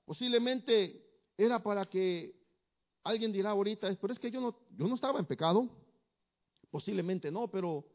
Posiblemente 0.05 1.05
era 1.37 1.61
para 1.61 1.85
que 1.85 2.33
alguien 3.03 3.31
dirá 3.31 3.51
ahorita, 3.51 3.93
pero 3.99 4.13
es 4.13 4.19
que 4.19 4.31
yo 4.31 4.39
no, 4.39 4.57
yo 4.77 4.87
no 4.87 4.95
estaba 4.95 5.19
en 5.19 5.25
pecado. 5.25 5.69
Posiblemente 6.69 7.29
no, 7.29 7.49
pero, 7.49 7.85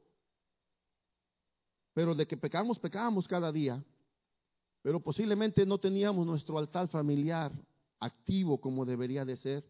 pero 1.95 2.15
de 2.15 2.27
que 2.27 2.37
pecamos, 2.37 2.79
pecamos 2.79 3.27
cada 3.27 3.51
día. 3.51 3.83
Pero 4.83 5.01
posiblemente 5.01 5.65
no 5.65 5.79
teníamos 5.79 6.27
nuestro 6.27 6.59
altar 6.59 6.88
familiar 6.88 7.53
activo 7.99 8.61
como 8.61 8.85
debería 8.85 9.25
de 9.25 9.37
ser. 9.38 9.65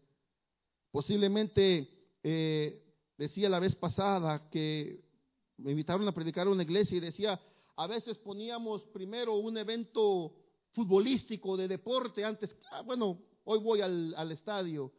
Posiblemente 0.91 2.17
eh, 2.23 2.83
decía 3.17 3.47
la 3.47 3.59
vez 3.59 3.75
pasada 3.75 4.49
que 4.49 5.12
me 5.57 5.71
invitaron 5.71 6.07
a 6.07 6.11
predicar 6.11 6.47
en 6.47 6.53
una 6.53 6.63
iglesia 6.63 6.97
y 6.97 6.99
decía, 6.99 7.39
a 7.75 7.87
veces 7.87 8.17
poníamos 8.17 8.83
primero 8.93 9.35
un 9.35 9.57
evento 9.57 10.33
futbolístico 10.71 11.55
de 11.55 11.67
deporte 11.67 12.23
antes, 12.23 12.55
ah, 12.71 12.81
bueno, 12.81 13.19
hoy 13.45 13.59
voy 13.59 13.81
al, 13.81 14.13
al 14.15 14.31
estadio, 14.31 14.91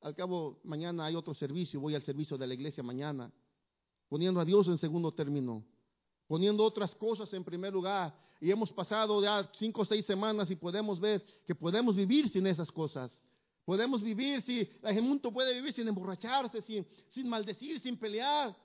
al 0.00 0.14
cabo 0.14 0.60
mañana 0.64 1.06
hay 1.06 1.14
otro 1.14 1.34
servicio, 1.34 1.80
voy 1.80 1.94
al 1.94 2.02
servicio 2.02 2.36
de 2.36 2.46
la 2.46 2.54
iglesia 2.54 2.82
mañana, 2.82 3.32
poniendo 4.08 4.40
a 4.40 4.44
Dios 4.44 4.66
en 4.68 4.78
segundo 4.78 5.12
término, 5.12 5.64
poniendo 6.26 6.64
otras 6.64 6.94
cosas 6.94 7.32
en 7.32 7.44
primer 7.44 7.72
lugar. 7.72 8.14
Y 8.40 8.50
hemos 8.50 8.72
pasado 8.72 9.22
ya 9.22 9.48
cinco 9.54 9.82
o 9.82 9.84
seis 9.84 10.04
semanas 10.04 10.50
y 10.50 10.56
podemos 10.56 10.98
ver 10.98 11.24
que 11.46 11.54
podemos 11.54 11.94
vivir 11.94 12.28
sin 12.28 12.46
esas 12.48 12.70
cosas. 12.72 13.10
Podemos 13.64 14.02
vivir, 14.02 14.42
si 14.42 14.68
la 14.82 14.92
gente 14.92 15.30
puede 15.30 15.54
vivir 15.54 15.72
sin 15.72 15.86
emborracharse, 15.86 16.60
sin, 16.62 16.84
sin 17.10 17.28
maldecir, 17.28 17.78
sin 17.80 17.96
pelear. 17.96 18.56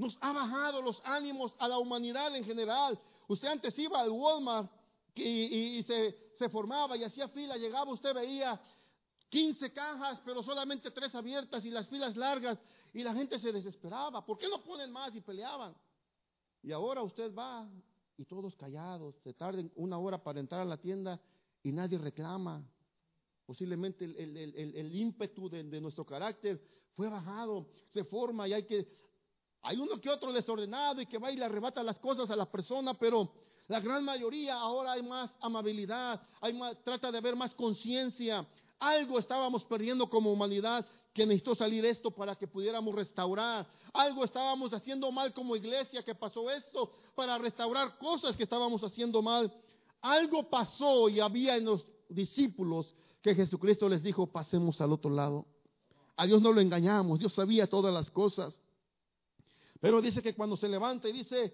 Nos 0.00 0.16
ha 0.22 0.32
bajado 0.32 0.80
los 0.80 0.98
ánimos 1.04 1.54
a 1.58 1.68
la 1.68 1.78
humanidad 1.78 2.34
en 2.34 2.42
general. 2.42 2.98
Usted 3.28 3.48
antes 3.48 3.78
iba 3.78 4.00
al 4.00 4.08
Walmart 4.08 4.72
y, 5.14 5.82
se, 5.82 6.16
se, 6.38 6.48
formaba 6.48 6.96
y 6.96 7.04
hacía 7.04 7.28
fila, 7.28 7.58
llegaba, 7.58 7.92
usted 7.92 8.14
veía 8.14 8.58
15 9.28 9.70
cajas, 9.74 10.18
pero 10.24 10.42
solamente 10.42 10.90
tres 10.90 11.14
abiertas 11.14 11.62
y 11.66 11.70
las 11.70 11.86
filas 11.86 12.16
largas 12.16 12.58
y 12.94 13.02
la 13.02 13.12
gente 13.12 13.38
se 13.38 13.52
desesperaba. 13.52 14.24
¿Por 14.24 14.38
qué 14.38 14.48
no 14.48 14.62
ponen 14.62 14.90
más 14.90 15.14
y 15.14 15.20
peleaban? 15.20 15.76
Y 16.62 16.72
ahora 16.72 17.02
usted 17.02 17.34
va 17.34 17.68
y 18.16 18.24
todos 18.24 18.56
callados, 18.56 19.16
se 19.22 19.34
tarden 19.34 19.70
una 19.76 19.98
hora 19.98 20.22
para 20.22 20.40
entrar 20.40 20.62
a 20.62 20.64
la 20.64 20.78
tienda 20.78 21.20
y 21.62 21.72
nadie 21.72 21.98
reclama. 21.98 22.66
Posiblemente 23.44 24.06
el, 24.06 24.16
el, 24.16 24.74
el, 24.74 24.94
ímpetu 24.94 25.50
de, 25.50 25.62
de, 25.64 25.78
nuestro 25.78 26.06
carácter 26.06 26.58
fue 26.94 27.10
bajado, 27.10 27.68
se 27.92 28.02
forma 28.04 28.48
y 28.48 28.54
hay 28.54 28.62
que, 28.64 28.88
hay 29.62 29.76
uno 29.76 30.00
que 30.00 30.08
otro 30.08 30.32
desordenado 30.32 31.00
y 31.00 31.06
que 31.06 31.18
va 31.18 31.30
y 31.30 31.36
le 31.36 31.44
arrebata 31.44 31.82
las 31.82 31.98
cosas 31.98 32.30
a 32.30 32.36
la 32.36 32.46
persona, 32.46 32.94
pero 32.94 33.30
la 33.68 33.80
gran 33.80 34.04
mayoría 34.04 34.54
ahora 34.54 34.92
hay 34.92 35.02
más 35.02 35.30
amabilidad, 35.40 36.20
hay 36.40 36.54
más, 36.54 36.82
trata 36.82 37.12
de 37.12 37.18
haber 37.18 37.36
más 37.36 37.54
conciencia. 37.54 38.46
Algo 38.78 39.18
estábamos 39.18 39.64
perdiendo 39.64 40.08
como 40.08 40.32
humanidad 40.32 40.86
que 41.12 41.26
necesitó 41.26 41.54
salir 41.54 41.84
esto 41.84 42.10
para 42.10 42.36
que 42.36 42.48
pudiéramos 42.48 42.94
restaurar. 42.94 43.66
Algo 43.92 44.24
estábamos 44.24 44.72
haciendo 44.72 45.12
mal 45.12 45.32
como 45.34 45.54
iglesia 45.56 46.02
que 46.02 46.14
pasó 46.14 46.50
esto 46.50 46.90
para 47.14 47.36
restaurar 47.36 47.98
cosas 47.98 48.36
que 48.36 48.44
estábamos 48.44 48.82
haciendo 48.82 49.20
mal. 49.20 49.52
Algo 50.00 50.48
pasó 50.48 51.08
y 51.08 51.20
había 51.20 51.56
en 51.56 51.66
los 51.66 51.84
discípulos 52.08 52.94
que 53.22 53.34
Jesucristo 53.34 53.88
les 53.88 54.02
dijo, 54.02 54.26
pasemos 54.26 54.80
al 54.80 54.92
otro 54.92 55.10
lado. 55.10 55.46
A 56.16 56.26
Dios 56.26 56.40
no 56.40 56.52
lo 56.52 56.60
engañamos, 56.60 57.18
Dios 57.18 57.34
sabía 57.34 57.68
todas 57.68 57.92
las 57.92 58.10
cosas. 58.10 58.59
Pero 59.80 60.00
dice 60.00 60.22
que 60.22 60.34
cuando 60.34 60.56
se 60.56 60.68
levanta 60.68 61.08
y 61.08 61.12
dice, 61.12 61.52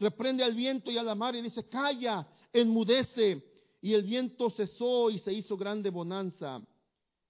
reprende 0.00 0.44
al 0.44 0.54
viento 0.54 0.90
y 0.90 0.98
a 0.98 1.02
la 1.02 1.14
mar 1.14 1.34
y 1.34 1.42
dice, 1.42 1.68
calla, 1.68 2.28
enmudece. 2.52 3.42
Y 3.80 3.94
el 3.94 4.02
viento 4.02 4.50
cesó 4.50 5.10
y 5.10 5.18
se 5.20 5.32
hizo 5.32 5.56
grande 5.56 5.90
bonanza. 5.90 6.60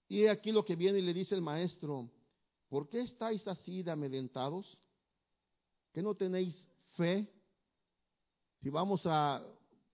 Y 0.08 0.26
aquí 0.26 0.52
lo 0.52 0.64
que 0.64 0.76
viene 0.76 0.98
y 0.98 1.02
le 1.02 1.14
dice 1.14 1.34
el 1.34 1.42
maestro, 1.42 2.10
¿por 2.68 2.88
qué 2.88 3.02
estáis 3.02 3.46
así 3.46 3.82
de 3.82 3.90
amedrentados? 3.90 4.78
¿Que 5.92 6.02
no 6.02 6.14
tenéis 6.14 6.66
fe? 6.94 7.30
Si 8.60 8.70
vamos 8.70 9.02
a 9.04 9.44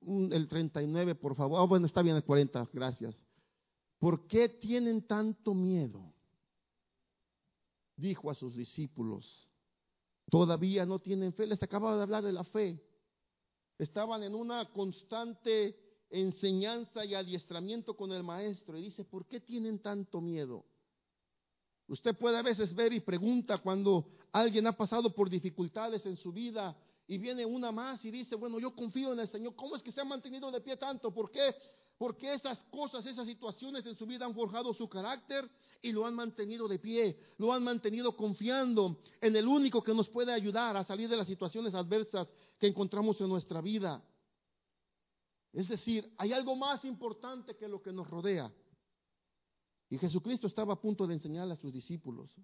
el 0.07 0.49
39, 0.49 1.15
por 1.15 1.35
favor. 1.35 1.61
Ah, 1.61 1.67
bueno, 1.67 1.87
está 1.87 2.03
bien 2.03 2.17
el 2.17 2.25
40, 2.25 2.69
gracias. 2.73 3.15
¿Por 3.99 4.27
qué 4.27 4.49
tienen 4.49 5.07
tanto 5.07 5.55
miedo? 5.55 6.13
Dijo 7.97 8.31
a 8.31 8.35
sus 8.35 8.55
discípulos. 8.55 9.49
Todavía 10.31 10.87
no 10.87 10.99
tienen 10.99 11.33
fe. 11.33 11.47
Les 11.47 11.63
acababa 11.63 11.97
de 11.97 12.03
hablar 12.03 12.25
de 12.25 12.33
la 12.33 12.45
fe. 12.45 12.81
Estaban 13.79 14.23
en 14.23 14.35
una 14.35 14.65
constante 14.71 15.77
enseñanza 16.11 17.05
y 17.05 17.15
adiestramiento 17.15 17.97
con 17.97 18.13
el 18.13 18.23
maestro. 18.23 18.79
Y 18.79 18.83
dice, 18.83 19.05
¿por 19.05 19.27
qué 19.27 19.41
tienen 19.41 19.81
tanto 19.81 20.21
miedo? 20.21 20.65
Usted 21.89 22.17
puede 22.17 22.39
a 22.39 22.43
veces 22.43 22.75
ver 22.75 22.93
y 22.93 23.01
pregunta 23.01 23.59
cuando 23.59 24.07
alguien 24.33 24.67
ha 24.67 24.77
pasado 24.77 25.15
por 25.15 25.29
dificultades 25.29 26.05
en 26.07 26.17
su 26.17 26.33
vida 26.33 26.77
y 27.07 27.19
viene 27.19 27.45
una 27.45 27.71
más 27.71 28.03
y 28.05 28.11
dice, 28.11 28.35
bueno, 28.37 28.59
yo 28.59 28.75
confío 28.75 29.13
en 29.13 29.21
el 29.21 29.29
Señor. 29.29 29.55
¿Cómo 29.55 29.77
es 29.77 29.83
que 29.83 29.93
se 29.93 30.01
ha 30.01 30.05
mantenido 30.05 30.51
de 30.51 30.63
pie 30.63 30.77
tanto? 30.77 31.13
¿Por 31.13 31.31
qué? 31.31 31.55
Porque 31.99 32.33
esas 32.33 32.59
cosas, 32.65 33.05
esas 33.05 33.27
situaciones 33.27 33.85
en 33.85 33.95
su 33.97 34.07
vida 34.07 34.25
han 34.25 34.35
forjado 34.35 34.73
su 34.73 34.89
carácter 34.89 35.49
y 35.85 35.93
lo 35.93 36.07
han 36.07 36.15
mantenido 36.15 36.67
de 36.67 36.79
pie, 36.79 37.19
lo 37.37 37.53
han 37.53 37.63
mantenido 37.63 38.17
confiando 38.17 39.01
en 39.21 39.37
el 39.37 39.47
único 39.47 39.83
que 39.83 39.93
nos 39.93 40.09
puede 40.09 40.33
ayudar 40.33 40.75
a 40.79 40.85
salir 40.85 41.11
de 41.11 41.17
las 41.19 41.27
situaciones 41.27 41.75
adversas 41.75 42.27
que 42.59 42.69
encontramos 42.69 43.21
en 43.21 43.29
nuestra 43.29 43.61
vida. 43.61 44.03
Es 45.53 45.69
decir, 45.69 46.11
hay 46.17 46.33
algo 46.33 46.57
más 46.57 46.87
importante 46.87 47.55
que 47.55 47.69
lo 47.69 47.83
que 47.83 47.93
nos 47.93 48.09
rodea. 48.09 48.51
Y 49.91 49.99
Jesucristo 49.99 50.47
estaba 50.47 50.73
a 50.73 50.81
punto 50.81 51.07
de 51.07 51.15
enseñarle 51.15 51.53
a 51.53 51.59
sus 51.59 51.71
discípulos, 51.71 52.35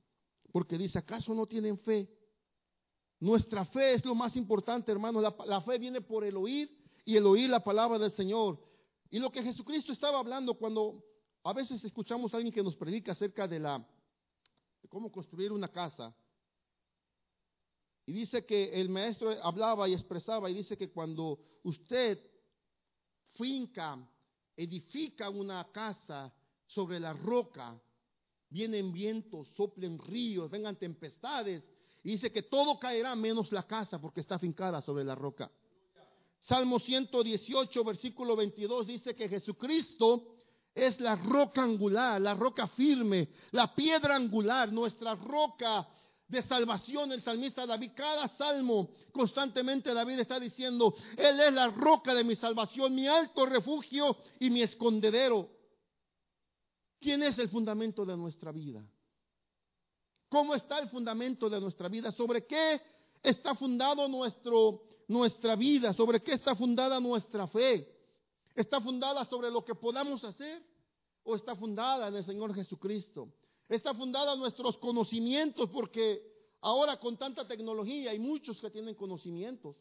porque 0.53 0.77
dice, 0.77 0.99
¿acaso 0.99 1.35
no 1.35 1.47
tienen 1.47 1.79
fe? 1.79 2.11
Nuestra 3.21 3.65
fe 3.65 3.95
es 3.95 4.05
lo 4.05 4.15
más 4.15 4.37
importante, 4.37 4.93
hermano. 4.93 5.23
La, 5.23 5.63
fe 5.63 5.79
viene 5.79 6.03
por 6.03 6.25
el 6.25 6.37
oír 6.37 6.71
y 7.07 7.17
el 7.17 7.25
oír 7.25 7.49
la 7.49 7.65
palabra 7.65 7.99
del 7.99 8.13
Señor. 8.13 8.63
Y 9.11 9.19
lo 9.19 9.33
que 9.33 9.43
Jesucristo 9.43 9.93
estaba 9.93 10.19
hablando 10.19 10.59
cuando 10.59 11.03
a 11.43 11.53
veces 11.53 11.83
escuchamos 11.85 12.33
a 12.33 12.37
alguien 12.37 12.53
que 12.53 12.63
nos 12.63 12.77
predica 12.77 13.13
acerca 13.13 13.49
de 13.49 13.59
la 13.59 13.87
cómo 14.89 15.11
construir 15.11 15.53
una 15.53 15.69
casa. 15.69 16.15
Y 18.07 18.13
dice 18.13 18.45
que 18.45 18.81
el 18.81 18.89
maestro 18.89 19.31
hablaba 19.43 19.89
y 19.89 19.95
expresaba 19.95 20.51
y 20.51 20.55
dice 20.55 20.77
que 20.77 20.91
cuando 20.91 21.39
usted 21.63 22.19
finca, 23.35 23.97
edifica 24.57 25.31
una 25.31 25.71
casa 25.71 26.33
sobre 26.67 26.99
la 26.99 27.13
roca, 27.13 27.81
vienen 28.49 28.93
vientos, 28.93 29.49
soplen 29.51 29.99
ríos, 29.99 30.51
vengan 30.51 30.77
tempestades, 30.77 31.63
y 32.03 32.13
dice 32.13 32.33
que 32.33 32.43
todo 32.43 32.79
caerá 32.79 33.15
menos 33.15 33.53
la 33.53 33.63
casa 33.63 34.01
porque 34.01 34.21
está 34.21 34.39
fincada 34.39 34.83
sobre 34.83 35.05
la 35.05 35.15
roca. 35.15 35.51
Salmo 36.41 36.81
118, 36.81 37.85
versículo 37.85 38.35
22 38.35 38.87
dice 38.87 39.15
que 39.15 39.29
Jesucristo 39.29 40.40
es 40.75 41.01
la 41.01 41.17
roca 41.17 41.63
angular, 41.63 42.21
la 42.21 42.35
roca 42.35 42.69
firme, 42.69 43.29
la 43.51 43.75
piedra 43.75 44.17
angular, 44.17 44.73
nuestra 44.73 45.15
roca 45.15 45.87
de 46.29 46.43
salvación. 46.43 47.13
El 47.13 47.23
salmista 47.23 47.67
David, 47.67 47.93
cada 47.95 48.29
salmo 48.37 48.91
constantemente 49.13 49.93
David 49.93 50.21
está 50.21 50.39
diciendo, 50.39 50.95
Él 51.17 51.41
es 51.41 51.53
la 51.53 51.69
roca 51.69 52.15
de 52.15 52.25
mi 52.25 52.37
salvación, 52.37 52.95
mi 52.95 53.09
alto 53.09 53.47
refugio 53.47 54.17
y 54.39 54.51
mi 54.51 54.63
escondedero. 54.63 55.51
¿Quién 57.01 57.23
es 57.23 57.39
el 57.39 57.49
fundamento 57.49 58.05
de 58.05 58.17
nuestra 58.17 58.53
vida? 58.53 58.85
¿Cómo 60.29 60.55
está 60.55 60.79
el 60.79 60.89
fundamento 60.89 61.51
de 61.51 61.61
nuestra 61.61 61.89
vida? 61.89 62.13
¿Sobre 62.13 62.47
qué 62.47 62.81
está 63.23 63.55
fundado 63.55 64.07
nuestro, 64.07 64.83
nuestra 65.09 65.57
vida? 65.57 65.93
¿Sobre 65.95 66.23
qué 66.23 66.35
está 66.35 66.55
fundada 66.55 67.01
nuestra 67.01 67.49
fe? 67.49 68.00
¿Está 68.61 68.79
fundada 68.79 69.25
sobre 69.25 69.51
lo 69.51 69.65
que 69.65 69.75
podamos 69.75 70.23
hacer? 70.23 70.63
¿O 71.25 71.35
está 71.35 71.57
fundada 71.57 72.09
en 72.09 72.17
el 72.17 72.27
Señor 72.27 72.55
Jesucristo? 72.55 73.33
¿Está 73.71 73.95
fundada 73.95 74.35
en 74.35 74.41
nuestros 74.41 74.77
conocimientos? 74.77 75.71
Porque 75.71 76.23
ahora 76.61 76.99
con 76.99 77.17
tanta 77.17 77.49
tecnología 77.49 78.11
hay 78.11 78.19
muchos 78.19 78.61
que 78.61 78.71
tienen 78.71 78.95
conocimientos. 78.95 79.77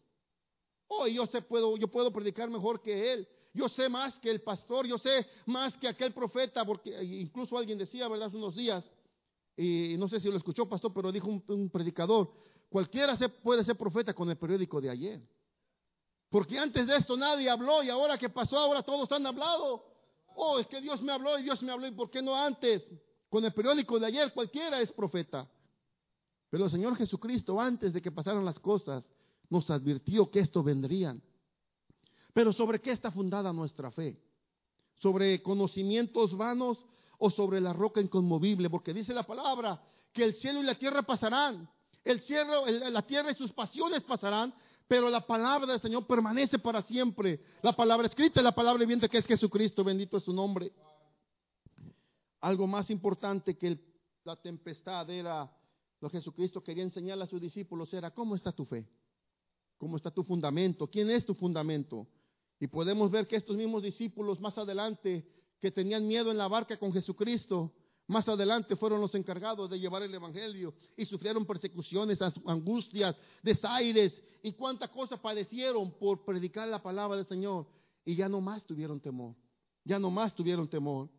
Hoy 0.87 1.15
yo, 1.15 1.27
sé, 1.27 1.41
puedo, 1.41 1.75
yo 1.75 1.89
puedo 1.89 2.09
predicar 2.13 2.49
mejor 2.49 2.81
que 2.81 3.11
él. 3.11 3.27
Yo 3.53 3.67
sé 3.67 3.89
más 3.89 4.17
que 4.19 4.31
el 4.31 4.41
pastor, 4.41 4.87
yo 4.87 4.97
sé 4.97 5.27
más 5.45 5.75
que 5.77 5.89
aquel 5.89 6.13
profeta, 6.13 6.63
porque 6.65 7.03
incluso 7.03 7.57
alguien 7.57 7.77
decía, 7.77 8.07
¿verdad? 8.07 8.29
Hace 8.29 8.37
unos 8.37 8.55
días, 8.55 8.85
y 9.57 9.95
no 9.97 10.07
sé 10.07 10.21
si 10.21 10.29
lo 10.29 10.37
escuchó, 10.37 10.69
pastor, 10.69 10.93
pero 10.93 11.11
dijo 11.11 11.27
un, 11.27 11.69
predicador, 11.69 12.31
cualquiera 12.69 13.17
se, 13.17 13.27
puede 13.27 13.65
ser 13.65 13.75
profeta 13.75 14.13
con 14.13 14.29
el 14.29 14.37
periódico 14.37 14.79
de 14.79 14.89
ayer. 14.89 15.21
Porque 16.29 16.59
antes 16.59 16.85
de 16.85 16.95
esto 16.95 17.17
nadie 17.17 17.49
habló 17.49 17.81
y 17.83 17.89
ahora 17.89 18.17
que 18.17 18.29
pasó, 18.29 18.57
ahora 18.57 18.83
todos 18.83 19.11
han 19.11 19.25
hablado. 19.25 19.85
Oh, 20.35 20.59
es 20.59 20.67
que 20.67 20.79
Dios 20.79 21.01
me 21.01 21.11
habló 21.11 21.37
y 21.39 21.43
Dios 21.43 21.61
me 21.63 21.71
habló. 21.71 21.87
¿Y 21.87 21.91
por 21.91 22.09
qué 22.09 22.21
no 22.21 22.35
antes? 22.35 22.83
Con 23.29 23.43
el 23.45 23.53
periódico 23.53 23.99
de 23.99 24.07
ayer 24.07 24.33
cualquiera 24.33 24.79
es 24.79 24.91
profeta. 24.91 25.47
Pero 26.49 26.65
el 26.65 26.71
Señor 26.71 26.95
Jesucristo, 26.95 27.59
antes 27.59 27.93
de 27.93 28.01
que 28.01 28.11
pasaran 28.11 28.45
las 28.45 28.59
cosas, 28.59 29.03
nos 29.49 29.69
advirtió 29.69 30.29
que 30.29 30.39
esto 30.39 30.63
vendrían. 30.63 31.21
Pero 32.33 32.53
¿sobre 32.53 32.79
qué 32.79 32.91
está 32.91 33.11
fundada 33.11 33.51
nuestra 33.51 33.91
fe? 33.91 34.19
sobre 34.99 35.41
conocimientos 35.41 36.35
vanos 36.35 36.83
o 37.17 37.29
sobre 37.31 37.59
la 37.59 37.73
roca 37.73 38.01
inconmovible, 38.01 38.69
porque 38.69 38.93
dice 38.93 39.13
la 39.13 39.23
palabra 39.23 39.81
que 40.13 40.23
el 40.23 40.35
cielo 40.35 40.59
y 40.59 40.63
la 40.63 40.75
tierra 40.75 41.03
pasarán, 41.03 41.69
el 42.03 42.21
cielo, 42.21 42.65
la 42.65 43.01
tierra 43.03 43.31
y 43.31 43.35
sus 43.35 43.51
pasiones 43.51 44.03
pasarán, 44.03 44.53
pero 44.89 45.07
la 45.07 45.21
palabra 45.21 45.73
del 45.73 45.81
Señor 45.81 46.07
permanece 46.07 46.57
para 46.57 46.81
siempre. 46.81 47.39
La 47.61 47.73
palabra 47.73 48.07
escrita 48.07 48.41
y 48.41 48.43
la 48.43 48.51
palabra 48.51 48.79
viviente 48.79 49.07
que 49.07 49.19
es 49.19 49.25
Jesucristo, 49.27 49.83
bendito 49.83 50.17
es 50.17 50.23
su 50.23 50.33
nombre. 50.33 50.71
Algo 52.41 52.65
más 52.65 52.89
importante 52.89 53.55
que 53.55 53.77
la 54.23 54.35
tempestad 54.35 55.07
era 55.11 55.47
lo 55.99 56.09
que 56.09 56.17
Jesucristo 56.17 56.63
quería 56.63 56.81
enseñarle 56.81 57.23
a 57.23 57.27
sus 57.27 57.39
discípulos 57.39 57.93
era 57.93 58.09
cómo 58.09 58.35
está 58.35 58.51
tu 58.51 58.65
fe, 58.65 58.89
cómo 59.77 59.95
está 59.95 60.09
tu 60.09 60.23
fundamento, 60.23 60.87
quién 60.87 61.11
es 61.11 61.23
tu 61.23 61.35
fundamento. 61.35 62.07
Y 62.59 62.65
podemos 62.65 63.11
ver 63.11 63.27
que 63.27 63.35
estos 63.35 63.55
mismos 63.55 63.83
discípulos 63.83 64.39
más 64.39 64.57
adelante 64.57 65.23
que 65.61 65.69
tenían 65.69 66.07
miedo 66.07 66.31
en 66.31 66.37
la 66.39 66.47
barca 66.47 66.79
con 66.79 66.91
Jesucristo, 66.91 67.71
más 68.07 68.27
adelante 68.27 68.75
fueron 68.75 69.01
los 69.01 69.13
encargados 69.13 69.69
de 69.69 69.79
llevar 69.79 70.01
el 70.01 70.15
Evangelio 70.15 70.73
y 70.97 71.05
sufrieron 71.05 71.45
persecuciones, 71.45 72.17
angustias, 72.47 73.15
desaires 73.43 74.19
y 74.41 74.53
cuántas 74.53 74.89
cosas 74.89 75.19
padecieron 75.19 75.91
por 75.97 76.23
predicar 76.23 76.67
la 76.67 76.81
palabra 76.81 77.17
del 77.17 77.27
Señor. 77.27 77.67
Y 78.05 78.15
ya 78.15 78.29
no 78.29 78.41
más 78.41 78.65
tuvieron 78.65 78.99
temor, 78.99 79.35
ya 79.83 79.99
no 79.99 80.09
más 80.09 80.33
tuvieron 80.33 80.67
temor. 80.67 81.09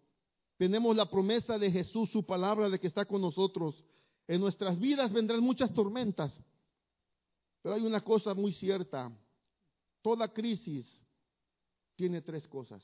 Tenemos 0.56 0.94
la 0.94 1.08
promesa 1.08 1.58
de 1.58 1.70
Jesús, 1.70 2.10
su 2.10 2.24
palabra 2.24 2.68
de 2.68 2.78
que 2.78 2.86
está 2.86 3.04
con 3.04 3.20
nosotros. 3.20 3.82
En 4.26 4.40
nuestras 4.40 4.78
vidas 4.78 5.12
vendrán 5.12 5.40
muchas 5.40 5.72
tormentas, 5.72 6.32
pero 7.62 7.74
hay 7.74 7.82
una 7.82 8.00
cosa 8.00 8.34
muy 8.34 8.52
cierta. 8.52 9.10
Toda 10.02 10.32
crisis 10.32 10.86
tiene 11.96 12.22
tres 12.22 12.46
cosas. 12.48 12.82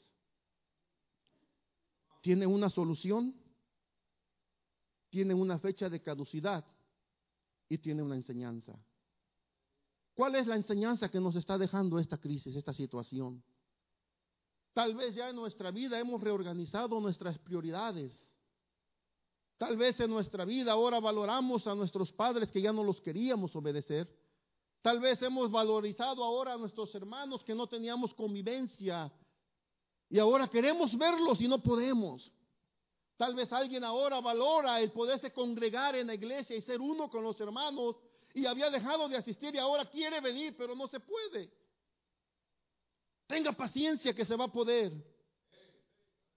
Tiene 2.20 2.46
una 2.46 2.68
solución, 2.68 3.35
tiene 5.09 5.33
una 5.33 5.59
fecha 5.59 5.88
de 5.88 6.03
caducidad 6.03 6.64
y 7.68 7.79
tiene 7.79 8.03
una 8.03 8.16
enseñanza. 8.16 8.77
¿Cuál 10.16 10.35
es 10.35 10.46
la 10.46 10.57
enseñanza 10.57 11.11
que 11.11 11.20
nos 11.20 11.37
está 11.37 11.59
dejando 11.59 11.98
esta 11.98 12.16
crisis, 12.16 12.57
esta 12.57 12.72
situación? 12.72 13.44
Tal 14.72 14.94
vez 14.94 15.14
ya 15.14 15.29
en 15.29 15.37
nuestra 15.37 15.70
vida 15.70 15.98
hemos 16.00 16.22
reorganizado 16.22 16.98
nuestras 17.00 17.38
prioridades. 17.38 18.18
Tal 19.59 19.76
vez 19.76 20.00
en 20.00 20.09
nuestra 20.09 20.46
vida 20.46 20.72
ahora 20.72 21.00
valoramos 21.00 21.66
a 21.66 21.74
nuestros 21.74 22.11
padres 22.12 22.50
que 22.50 22.62
ya 22.62 22.72
no 22.72 22.83
los 22.83 22.98
queríamos 23.02 23.55
obedecer. 23.55 24.09
Tal 24.81 25.00
vez 25.00 25.20
hemos 25.20 25.50
valorizado 25.50 26.24
ahora 26.24 26.55
a 26.55 26.59
nuestros 26.59 26.94
hermanos 26.94 27.44
que 27.44 27.55
no 27.55 27.66
teníamos 27.66 28.14
convivencia 28.14 29.12
y 30.09 30.18
ahora 30.18 30.48
queremos 30.48 30.96
verlos 30.96 31.42
y 31.42 31.48
no 31.48 31.62
podemos. 31.62 32.33
Tal 33.18 33.35
vez 33.35 33.52
alguien 33.52 33.85
ahora 33.85 34.20
valora 34.22 34.81
el 34.81 34.92
poderse 34.92 35.31
congregar 35.31 35.94
en 35.94 36.07
la 36.07 36.14
iglesia 36.14 36.57
y 36.57 36.62
ser 36.62 36.81
uno 36.81 37.11
con 37.11 37.22
los 37.22 37.38
hermanos 37.38 37.96
y 38.37 38.44
había 38.44 38.68
dejado 38.68 39.09
de 39.09 39.16
asistir 39.16 39.55
y 39.55 39.59
ahora 39.59 39.87
quiere 39.87 40.20
venir, 40.20 40.55
pero 40.59 40.75
no 40.75 40.87
se 40.88 41.01
puede. 41.01 41.51
Tenga 43.27 43.53
paciencia 43.53 44.12
que 44.12 44.27
se 44.27 44.37
va 44.37 44.44
a 44.44 44.53
poder. 44.53 44.92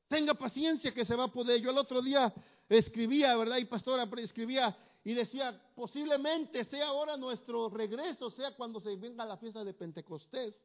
Tenga 0.07 0.33
paciencia 0.33 0.93
que 0.93 1.03
se 1.03 1.13
va 1.13 1.25
a 1.25 1.31
poder. 1.31 1.59
Yo 1.59 1.71
el 1.71 1.77
otro 1.77 2.01
día 2.01 2.33
escribía, 2.69 3.35
¿verdad? 3.35 3.57
Y 3.57 3.65
pastora 3.65 4.09
escribía 4.17 4.75
y 5.03 5.13
decía, 5.13 5.61
posiblemente 5.75 6.63
sea 6.63 6.87
ahora 6.87 7.17
nuestro 7.17 7.67
regreso, 7.67 8.29
sea 8.29 8.55
cuando 8.55 8.79
se 8.79 8.95
venga 8.95 9.25
la 9.25 9.35
fiesta 9.35 9.65
de 9.65 9.73
Pentecostés. 9.73 10.55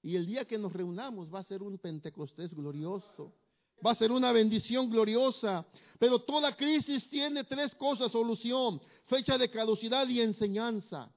Y 0.00 0.14
el 0.14 0.26
día 0.26 0.44
que 0.44 0.58
nos 0.58 0.72
reunamos 0.72 1.34
va 1.34 1.40
a 1.40 1.44
ser 1.44 1.60
un 1.60 1.76
Pentecostés 1.76 2.54
glorioso. 2.54 3.34
Va 3.84 3.92
a 3.92 3.96
ser 3.96 4.12
una 4.12 4.32
bendición 4.32 4.90
gloriosa. 4.90 5.66
Pero 5.98 6.20
toda 6.20 6.56
crisis 6.56 7.08
tiene 7.08 7.44
tres 7.44 7.74
cosas, 7.74 8.12
solución, 8.12 8.80
fecha 9.06 9.38
de 9.38 9.50
caducidad 9.50 10.06
y 10.08 10.20
enseñanza. 10.20 11.10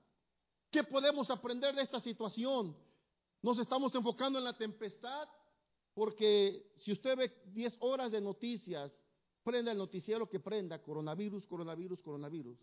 ¿Qué 0.72 0.84
podemos 0.84 1.30
aprender 1.30 1.76
de 1.76 1.82
esta 1.82 2.00
situación? 2.00 2.76
Nos 3.42 3.58
estamos 3.60 3.94
enfocando 3.96 4.40
en 4.40 4.46
la 4.46 4.58
tempestad 4.58 5.28
porque 5.94 6.72
si 6.78 6.92
usted 6.92 7.18
ve 7.18 7.34
10 7.48 7.78
horas 7.80 8.12
de 8.12 8.22
noticias, 8.22 8.92
prenda 9.44 9.72
el 9.72 9.78
noticiero 9.78 10.30
que 10.30 10.40
prenda, 10.40 10.82
coronavirus, 10.82 11.46
coronavirus, 11.48 12.00
coronavirus. 12.02 12.58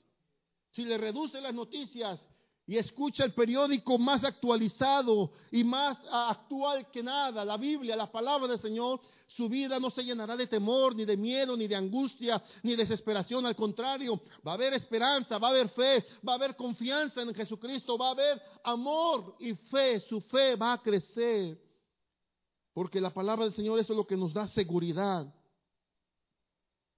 Si 0.70 0.84
le 0.84 0.96
reduce 0.98 1.40
las 1.40 1.54
noticias 1.54 2.20
y 2.66 2.76
escucha 2.76 3.24
el 3.24 3.32
periódico 3.32 3.96
más 3.96 4.24
actualizado 4.24 5.30
y 5.52 5.62
más 5.62 5.96
actual 6.10 6.90
que 6.90 7.00
nada, 7.00 7.44
la 7.44 7.56
Biblia, 7.56 7.94
la 7.94 8.10
palabra 8.10 8.48
del 8.48 8.60
Señor, 8.60 9.00
su 9.28 9.48
vida 9.48 9.78
no 9.78 9.90
se 9.90 10.02
llenará 10.02 10.36
de 10.36 10.48
temor, 10.48 10.94
ni 10.96 11.04
de 11.04 11.16
miedo, 11.16 11.56
ni 11.56 11.68
de 11.68 11.76
angustia, 11.76 12.42
ni 12.64 12.72
de 12.72 12.78
desesperación. 12.78 13.46
Al 13.46 13.54
contrario, 13.54 14.20
va 14.44 14.52
a 14.52 14.54
haber 14.54 14.74
esperanza, 14.74 15.38
va 15.38 15.48
a 15.48 15.50
haber 15.52 15.68
fe, 15.70 16.04
va 16.26 16.32
a 16.32 16.36
haber 16.36 16.56
confianza 16.56 17.22
en 17.22 17.32
Jesucristo, 17.34 17.96
va 17.96 18.08
a 18.08 18.12
haber 18.12 18.42
amor 18.64 19.36
y 19.38 19.54
fe. 19.54 20.00
Su 20.00 20.20
fe 20.22 20.56
va 20.56 20.74
a 20.74 20.82
crecer. 20.82 21.60
Porque 22.72 23.00
la 23.00 23.12
palabra 23.12 23.44
del 23.44 23.54
Señor 23.54 23.78
es 23.78 23.88
lo 23.88 24.06
que 24.06 24.16
nos 24.16 24.32
da 24.32 24.48
seguridad. 24.48 25.32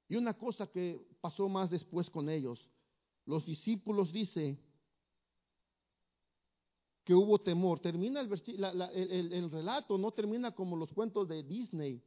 Y 0.09 0.17
una 0.17 0.33
cosa 0.35 0.67
que 0.67 1.07
pasó 1.21 1.49
más 1.49 1.71
después 1.71 2.09
con 2.09 2.31
ellos, 2.31 2.59
los 3.27 3.45
discípulos 3.45 4.13
dice, 4.13 4.59
que 7.09 7.15
hubo 7.15 7.39
temor. 7.39 7.81
Termina 7.81 8.21
el, 8.21 9.33
el, 9.33 9.51
relato, 9.51 9.97
no 9.97 10.13
termina 10.13 10.55
como 10.55 10.77
los 10.77 10.93
cuentos 10.93 11.27
de 11.27 11.43
Disney. 11.43 12.03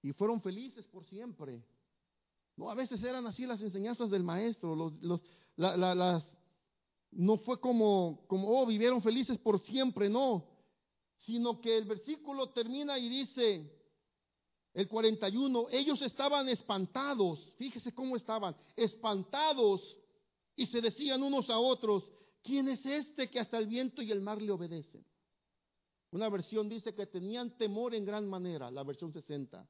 Y 0.00 0.12
fueron 0.12 0.40
felices 0.40 0.86
por 0.86 1.04
siempre. 1.06 1.60
No, 2.54 2.70
a 2.70 2.76
veces 2.76 3.02
eran 3.02 3.26
así 3.26 3.44
las 3.44 3.60
enseñanzas 3.60 4.08
del 4.12 4.22
maestro. 4.22 4.76
Los, 4.76 5.20
las, 5.56 6.24
no 7.10 7.38
fue 7.38 7.58
como, 7.58 8.24
como, 8.28 8.48
oh, 8.48 8.64
vivieron 8.64 9.02
felices 9.02 9.38
por 9.38 9.58
siempre, 9.66 10.08
no. 10.08 10.46
Sino 11.18 11.60
que 11.60 11.76
el 11.76 11.86
versículo 11.86 12.50
termina 12.50 12.96
y 12.96 13.08
dice, 13.08 13.68
el 14.72 14.86
41, 14.86 15.66
ellos 15.72 16.00
estaban 16.00 16.48
espantados. 16.48 17.40
Fíjese 17.58 17.92
cómo 17.92 18.14
estaban, 18.14 18.54
espantados. 18.76 19.96
Y 20.54 20.66
se 20.66 20.80
decían 20.80 21.24
unos 21.24 21.50
a 21.50 21.58
otros, 21.58 22.04
¿quién 22.44 22.68
es 22.68 22.84
este 22.86 23.28
que 23.28 23.40
hasta 23.40 23.58
el 23.58 23.66
viento 23.66 24.02
y 24.02 24.12
el 24.12 24.20
mar 24.20 24.40
le 24.40 24.52
obedecen? 24.52 25.04
Una 26.12 26.28
versión 26.28 26.68
dice 26.68 26.94
que 26.94 27.06
tenían 27.06 27.56
temor 27.56 27.92
en 27.94 28.04
gran 28.04 28.28
manera, 28.28 28.70
la 28.70 28.84
versión 28.84 29.12
60. 29.12 29.66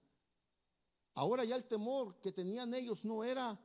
Ahora 1.14 1.44
ya 1.44 1.56
el 1.56 1.64
temor 1.64 2.20
que 2.20 2.32
tenían 2.32 2.74
ellos 2.74 3.02
no 3.02 3.24
era 3.24 3.58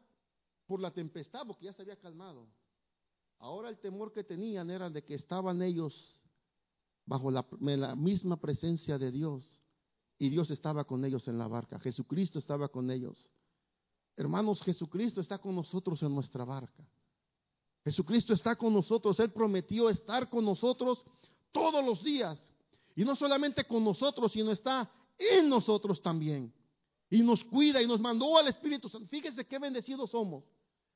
por 0.65 0.79
la 0.79 0.91
tempestad, 0.91 1.45
porque 1.45 1.65
ya 1.65 1.73
se 1.73 1.81
había 1.81 1.99
calmado. 1.99 2.47
Ahora 3.39 3.69
el 3.69 3.79
temor 3.79 4.13
que 4.13 4.23
tenían 4.23 4.69
era 4.69 4.89
de 4.89 5.03
que 5.03 5.15
estaban 5.15 5.61
ellos 5.61 6.21
bajo 7.05 7.31
la, 7.31 7.45
la, 7.59 7.95
misma 7.95 8.39
presencia 8.39 8.97
de 8.97 9.11
Dios 9.11 9.59
y 10.17 10.29
Dios 10.29 10.51
estaba 10.51 10.85
con 10.85 11.03
ellos 11.03 11.27
en 11.27 11.37
la 11.37 11.47
barca. 11.47 11.79
Jesucristo 11.79 12.37
estaba 12.37 12.69
con 12.69 12.91
ellos. 12.91 13.31
Hermanos, 14.15 14.61
Jesucristo 14.61 15.21
está 15.21 15.39
con 15.39 15.55
nosotros 15.55 16.03
en 16.03 16.13
nuestra 16.13 16.45
barca. 16.45 16.85
Jesucristo 17.83 18.33
está 18.33 18.55
con 18.55 18.73
nosotros. 18.73 19.19
Él 19.19 19.31
prometió 19.31 19.89
estar 19.89 20.29
con 20.29 20.45
nosotros 20.45 21.03
todos 21.51 21.83
los 21.83 22.03
días. 22.03 22.41
Y 22.95 23.03
no 23.03 23.15
solamente 23.15 23.63
con 23.63 23.83
nosotros, 23.83 24.31
sino 24.31 24.51
está 24.51 24.91
en 25.17 25.49
nosotros 25.49 26.01
también. 26.01 26.53
Y 27.09 27.21
nos 27.21 27.43
cuida 27.43 27.81
y 27.81 27.87
nos 27.87 27.99
mandó 27.99 28.37
al 28.37 28.47
Espíritu 28.47 28.89
Santo. 28.89 29.07
Fíjese 29.07 29.45
qué 29.45 29.57
bendecidos 29.57 30.11
somos. 30.11 30.43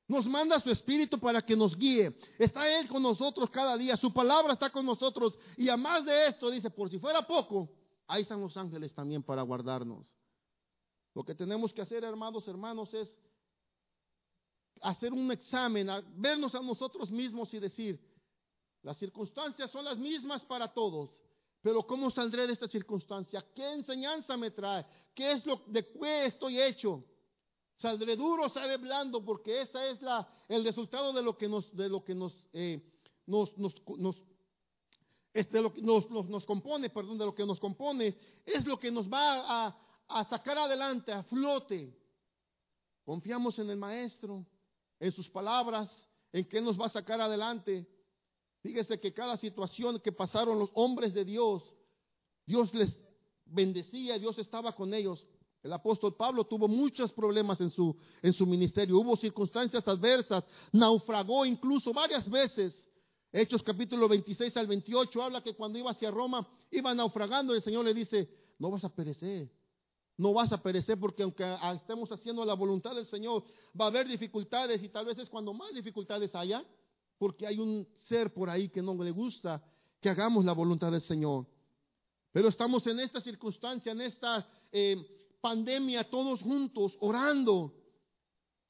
Nos 0.08 0.26
manda 0.26 0.60
su 0.60 0.69
Espíritu 0.69 1.17
para 1.17 1.41
que 1.41 1.56
nos 1.56 1.78
guíe. 1.78 2.15
Está 2.38 2.67
Él 2.78 2.88
con 2.88 3.02
nosotros 3.02 3.50
cada 3.50 3.78
día. 3.78 3.96
Su 3.98 4.12
palabra 4.13 4.54
está 4.54 4.69
con 4.69 4.86
nosotros. 4.86 5.34
Y 5.58 5.69
además 5.69 6.06
de 6.06 6.28
esto, 6.28 6.52
dice, 6.52 6.69
por 6.69 6.89
si 6.89 7.00
fuera 7.00 7.26
poco, 7.26 7.69
ahí 8.08 8.24
están 8.24 8.41
los 8.41 8.56
ángeles 8.58 8.94
también 8.94 9.23
para 9.23 9.42
guardarnos. 9.42 10.06
Lo 11.15 11.23
que 11.23 11.36
tenemos 11.36 11.71
que 11.73 11.81
hacer, 11.81 12.04
hermanos, 12.04 12.48
hermanos, 12.48 12.94
es 12.94 13.10
hacer 14.84 15.13
un 15.13 15.31
examen, 15.31 15.90
a 15.90 16.02
vernos 16.15 16.54
a 16.54 16.62
nosotros 16.62 17.10
mismos 17.10 17.54
y 17.54 17.60
decir, 17.60 18.00
las 18.81 18.98
circunstancias 18.98 19.71
son 19.71 19.86
las 19.86 19.98
mismas 19.98 20.44
para 20.46 20.67
todos, 20.71 21.10
pero 21.62 21.84
¿cómo 21.88 22.12
saldré 22.12 22.46
de 22.46 22.54
esta 22.54 22.67
circunstancia? 22.67 23.44
¿Qué 23.56 23.71
enseñanza 23.71 24.36
me 24.36 24.52
trae? 24.52 24.86
¿Qué 25.15 25.31
es 25.31 25.46
lo 25.46 25.63
de 25.67 25.88
qué 25.88 26.25
estoy 26.25 26.62
hecho? 26.62 27.06
¿Saldré 27.77 28.17
duro 28.17 28.50
saldré 28.50 28.77
blando? 28.77 29.23
Porque 29.23 29.62
ese 29.62 29.92
es 29.92 30.02
la, 30.02 30.27
el 30.50 30.63
resultado 30.63 31.13
de 31.13 31.21
lo 31.21 31.38
que 31.38 31.48
nos, 31.48 31.73
de 31.75 31.88
lo 31.88 32.04
que 32.04 32.13
nos, 32.13 32.34
eh, 32.52 32.81
nos, 33.25 33.58
nos, 33.58 33.73
nos 33.98 34.21
este, 35.34 35.62
lo 35.62 35.73
que 35.73 35.81
nos, 35.81 36.10
nos, 36.10 36.46
compone, 36.46 36.90
perdón, 36.90 37.17
de 37.17 37.25
lo 37.25 37.34
que 37.34 37.46
nos 37.46 37.60
compone, 37.60 38.15
es 38.46 38.65
lo 38.65 38.77
que 38.77 38.92
nos 38.92 39.12
va 39.12 39.67
a, 39.67 39.77
a 40.10 40.25
sacar 40.25 40.58
adelante, 40.58 41.12
a 41.12 41.23
flote. 41.23 41.98
Confiamos 43.04 43.58
en 43.58 43.69
el 43.69 43.77
Maestro, 43.77 44.46
en 45.04 45.12
sus 45.12 45.29
palabras, 45.29 45.91
en 46.31 46.47
qué 46.47 46.62
nos 46.62 46.79
va 46.79 46.85
a 46.85 46.89
sacar 46.89 47.19
adelante. 47.19 47.85
Fíjese 48.62 49.01
que 49.01 49.13
cada 49.13 49.35
situación 49.35 49.99
que 49.99 50.13
pasaron 50.13 50.58
los 50.58 50.69
hombres 50.75 51.13
de 51.13 51.25
Dios, 51.25 51.62
Dios 52.45 52.73
les 52.73 52.89
bendecía, 53.43 54.17
Dios 54.17 54.39
estaba 54.39 54.73
con 54.73 54.93
ellos. 54.93 55.27
El 55.62 55.73
apóstol 55.73 56.15
Pablo 56.15 56.45
tuvo 56.45 56.69
muchos 56.69 57.12
problemas 57.12 57.60
en 57.60 57.69
su, 57.69 57.97
en 58.21 58.31
su 58.31 58.45
ministerio, 58.45 58.97
hubo 58.97 59.17
circunstancias 59.17 59.85
adversas, 59.85 60.45
naufragó 60.71 61.45
incluso 61.45 61.91
varias 61.91 62.29
veces. 62.29 62.73
Hechos 63.33 63.62
capítulo 63.62 64.08
26 64.08 64.56
al 64.56 64.67
28 64.67 65.21
habla 65.21 65.43
que 65.43 65.54
cuando 65.54 65.79
iba 65.79 65.91
hacia 65.91 66.12
Roma 66.12 66.47
iba 66.71 66.93
naufragando 66.93 67.54
el 67.54 67.62
Señor 67.62 67.83
le 67.83 67.93
dice, 67.93 68.29
no 68.58 68.71
vas 68.71 68.85
a 68.85 68.95
perecer, 68.95 69.51
no 70.18 70.34
vas 70.34 70.52
a 70.52 70.62
perecer 70.62 71.00
porque 71.00 71.24
aunque 71.24 71.44
estemos 71.76 72.12
haciendo 72.12 72.46
la 72.46 72.54
voluntad 72.54 72.96
del 72.96 73.08
Señor, 73.08 73.44
va 73.80 73.86
a 73.86 73.88
haber 73.88 74.08
dificultades 74.08 74.82
y 74.84 74.90
tal 74.90 75.06
vez 75.06 75.18
es 75.18 75.30
cuando 75.30 75.54
más 75.54 75.74
dificultades 75.74 76.34
haya, 76.36 76.64
porque 77.18 77.48
hay 77.48 77.60
un 77.60 77.88
ser 78.08 78.34
por 78.34 78.50
ahí 78.50 78.70
que 78.70 78.82
no 78.82 78.96
le 79.02 79.12
gusta 79.12 79.64
que 80.00 80.10
hagamos 80.10 80.46
la 80.46 80.54
voluntad 80.54 80.92
del 80.92 81.02
Señor. 81.02 81.48
Pero 82.32 82.50
estamos 82.50 82.86
en 82.88 83.00
esta 83.00 83.22
circunstancia, 83.22 83.92
en 83.92 84.02
esta 84.02 84.48
eh, 84.72 84.98
pandemia, 85.40 86.10
todos 86.10 86.42
juntos, 86.42 86.98
orando. 87.00 87.74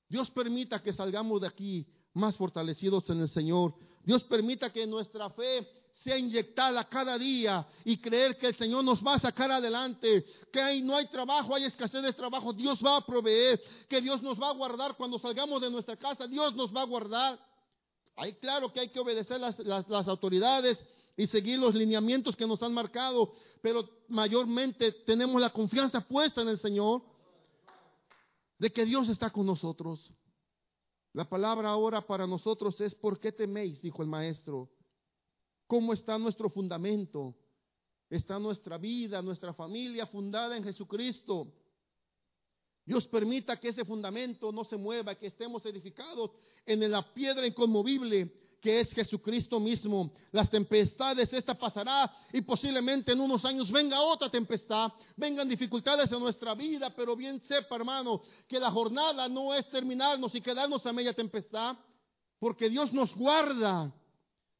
Dios 0.07 0.29
permita 0.31 0.81
que 0.81 0.93
salgamos 0.93 1.41
de 1.41 1.47
aquí 1.47 1.87
más 2.13 2.35
fortalecidos 2.35 3.09
en 3.09 3.21
el 3.21 3.29
Señor. 3.29 3.73
Dios 4.03 4.23
permita 4.25 4.71
que 4.71 4.85
nuestra 4.85 5.29
fe 5.31 5.67
sea 6.03 6.17
inyectada 6.17 6.83
cada 6.89 7.17
día 7.17 7.65
y 7.85 7.97
creer 7.97 8.37
que 8.37 8.47
el 8.47 8.55
Señor 8.55 8.83
nos 8.83 9.01
va 9.01 9.15
a 9.15 9.19
sacar 9.19 9.49
adelante, 9.51 10.25
que 10.51 10.81
no 10.81 10.95
hay 10.95 11.07
trabajo, 11.07 11.55
hay 11.55 11.63
escasez 11.63 12.03
de 12.03 12.13
trabajo, 12.13 12.51
Dios 12.51 12.79
va 12.85 12.97
a 12.97 13.05
proveer, 13.05 13.61
que 13.87 14.01
Dios 14.01 14.21
nos 14.21 14.39
va 14.39 14.49
a 14.49 14.53
guardar 14.53 14.95
cuando 14.95 15.17
salgamos 15.17 15.61
de 15.61 15.69
nuestra 15.69 15.95
casa, 15.95 16.27
Dios 16.27 16.55
nos 16.55 16.75
va 16.75 16.81
a 16.81 16.85
guardar. 16.85 17.39
Hay 18.15 18.33
claro 18.33 18.71
que 18.71 18.81
hay 18.81 18.89
que 18.89 18.99
obedecer 18.99 19.39
las, 19.39 19.57
las, 19.59 20.07
autoridades 20.07 20.77
y 21.15 21.25
seguir 21.27 21.57
los 21.57 21.73
lineamientos 21.73 22.35
que 22.35 22.45
nos 22.45 22.61
han 22.61 22.73
marcado, 22.73 23.33
pero 23.61 23.89
mayormente 24.09 24.91
tenemos 25.05 25.39
la 25.41 25.51
confianza 25.51 26.01
puesta 26.01 26.41
en 26.41 26.49
el 26.49 26.59
Señor 26.59 27.01
de 28.59 28.71
que 28.71 28.85
Dios 28.85 29.07
está 29.09 29.29
con 29.29 29.45
nosotros. 29.45 30.13
La 31.13 31.29
palabra 31.29 31.69
ahora 31.69 32.05
para 32.05 32.27
nosotros 32.27 32.79
es 32.81 32.93
¿por 32.93 33.19
qué 33.19 33.31
teméis? 33.31 33.81
dijo 33.81 34.01
el 34.01 34.09
maestro. 34.09 34.69
¿Cómo 35.73 35.91
está 35.91 36.19
nuestro 36.19 36.51
fundamento? 36.51 37.33
Está 38.07 38.37
nuestra 38.37 38.77
vida, 38.77 39.23
nuestra 39.23 39.55
familia 39.55 40.05
fundada 40.05 40.55
en 40.55 40.63
Jesucristo. 40.63 41.51
Dios 42.85 43.07
permita 43.07 43.59
que 43.59 43.69
ese 43.69 43.83
fundamento 43.83 44.51
no 44.51 44.65
se 44.65 44.77
mueva, 44.77 45.15
que 45.15 45.25
estemos 45.25 45.65
edificados 45.65 46.29
en 46.63 46.91
la 46.91 47.11
piedra 47.11 47.47
inconmovible 47.47 48.31
que 48.61 48.81
es 48.81 48.91
Jesucristo 48.91 49.59
mismo. 49.59 50.13
Las 50.31 50.47
tempestades, 50.47 51.33
esta 51.33 51.55
pasará 51.55 52.13
y 52.31 52.41
posiblemente 52.41 53.13
en 53.13 53.21
unos 53.21 53.43
años 53.43 53.71
venga 53.71 53.99
otra 53.99 54.29
tempestad, 54.29 54.91
vengan 55.15 55.49
dificultades 55.49 56.11
en 56.11 56.19
nuestra 56.19 56.53
vida, 56.53 56.93
pero 56.95 57.15
bien 57.15 57.41
sepa, 57.47 57.77
hermano, 57.77 58.21
que 58.47 58.59
la 58.59 58.69
jornada 58.69 59.27
no 59.27 59.55
es 59.55 59.67
terminarnos 59.71 60.35
y 60.35 60.41
quedarnos 60.41 60.85
a 60.85 60.93
media 60.93 61.15
tempestad, 61.15 61.75
porque 62.37 62.69
Dios 62.69 62.93
nos 62.93 63.11
guarda. 63.15 63.91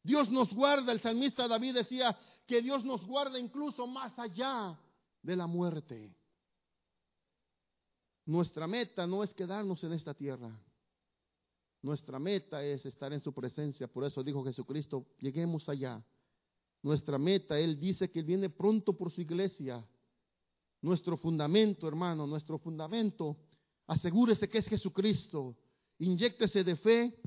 Dios 0.04 0.30
nos 0.30 0.54
guarda. 0.54 0.92
El 0.92 1.02
salmista 1.02 1.48
David 1.48 1.76
decía 1.76 2.18
que 2.46 2.62
Dios 2.62 2.84
nos 2.84 3.06
guarda 3.06 3.40
incluso 3.40 3.88
más 3.88 4.18
allá 4.20 4.78
de 5.22 5.36
la 5.36 5.48
muerte. 5.48 6.14
Nuestra 8.26 8.68
meta 8.68 9.08
no 9.08 9.24
es 9.24 9.34
quedarnos 9.34 9.84
en 9.84 9.94
esta 9.94 10.14
tierra. 10.14 10.52
Nuestra 11.82 12.20
meta 12.20 12.64
es 12.64 12.86
estar 12.86 13.12
en 13.12 13.20
su 13.20 13.34
presencia. 13.34 13.88
Por 13.88 14.06
eso 14.06 14.24
dijo 14.24 14.44
Jesucristo, 14.44 15.06
lleguemos 15.20 15.68
allá. 15.68 16.02
Nuestra 16.82 17.18
meta, 17.18 17.60
Él 17.60 17.80
dice 17.80 18.12
que 18.12 18.22
viene 18.22 18.50
pronto 18.50 18.96
por 18.98 19.12
su 19.12 19.22
iglesia. 19.22 19.86
Nuestro 20.82 21.18
fundamento, 21.18 21.88
hermano, 21.88 22.28
nuestro 22.28 22.58
fundamento, 22.58 23.38
asegúrese 23.88 24.50
que 24.50 24.60
es 24.60 24.68
Jesucristo. 24.68 25.58
Inyéctese 26.00 26.64
de 26.64 26.76
fe, 26.78 27.20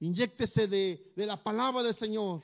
inyéctese 0.00 0.66
de, 0.66 1.12
de 1.16 1.26
la 1.26 1.42
palabra 1.42 1.82
del 1.82 1.94
Señor 1.94 2.42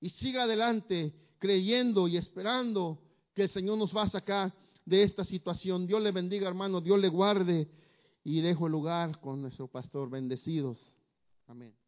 y 0.00 0.10
siga 0.10 0.44
adelante 0.44 1.14
creyendo 1.38 2.08
y 2.08 2.16
esperando 2.16 2.98
que 3.34 3.44
el 3.44 3.50
Señor 3.50 3.78
nos 3.78 3.94
va 3.96 4.02
a 4.02 4.10
sacar 4.10 4.54
de 4.84 5.02
esta 5.02 5.24
situación. 5.24 5.86
Dios 5.86 6.02
le 6.02 6.12
bendiga, 6.12 6.48
hermano, 6.48 6.80
Dios 6.80 6.98
le 6.98 7.08
guarde 7.08 7.68
y 8.24 8.40
dejo 8.40 8.66
el 8.66 8.72
lugar 8.72 9.20
con 9.20 9.42
nuestro 9.42 9.68
pastor. 9.68 10.10
Bendecidos. 10.10 10.78
Amén. 11.46 11.81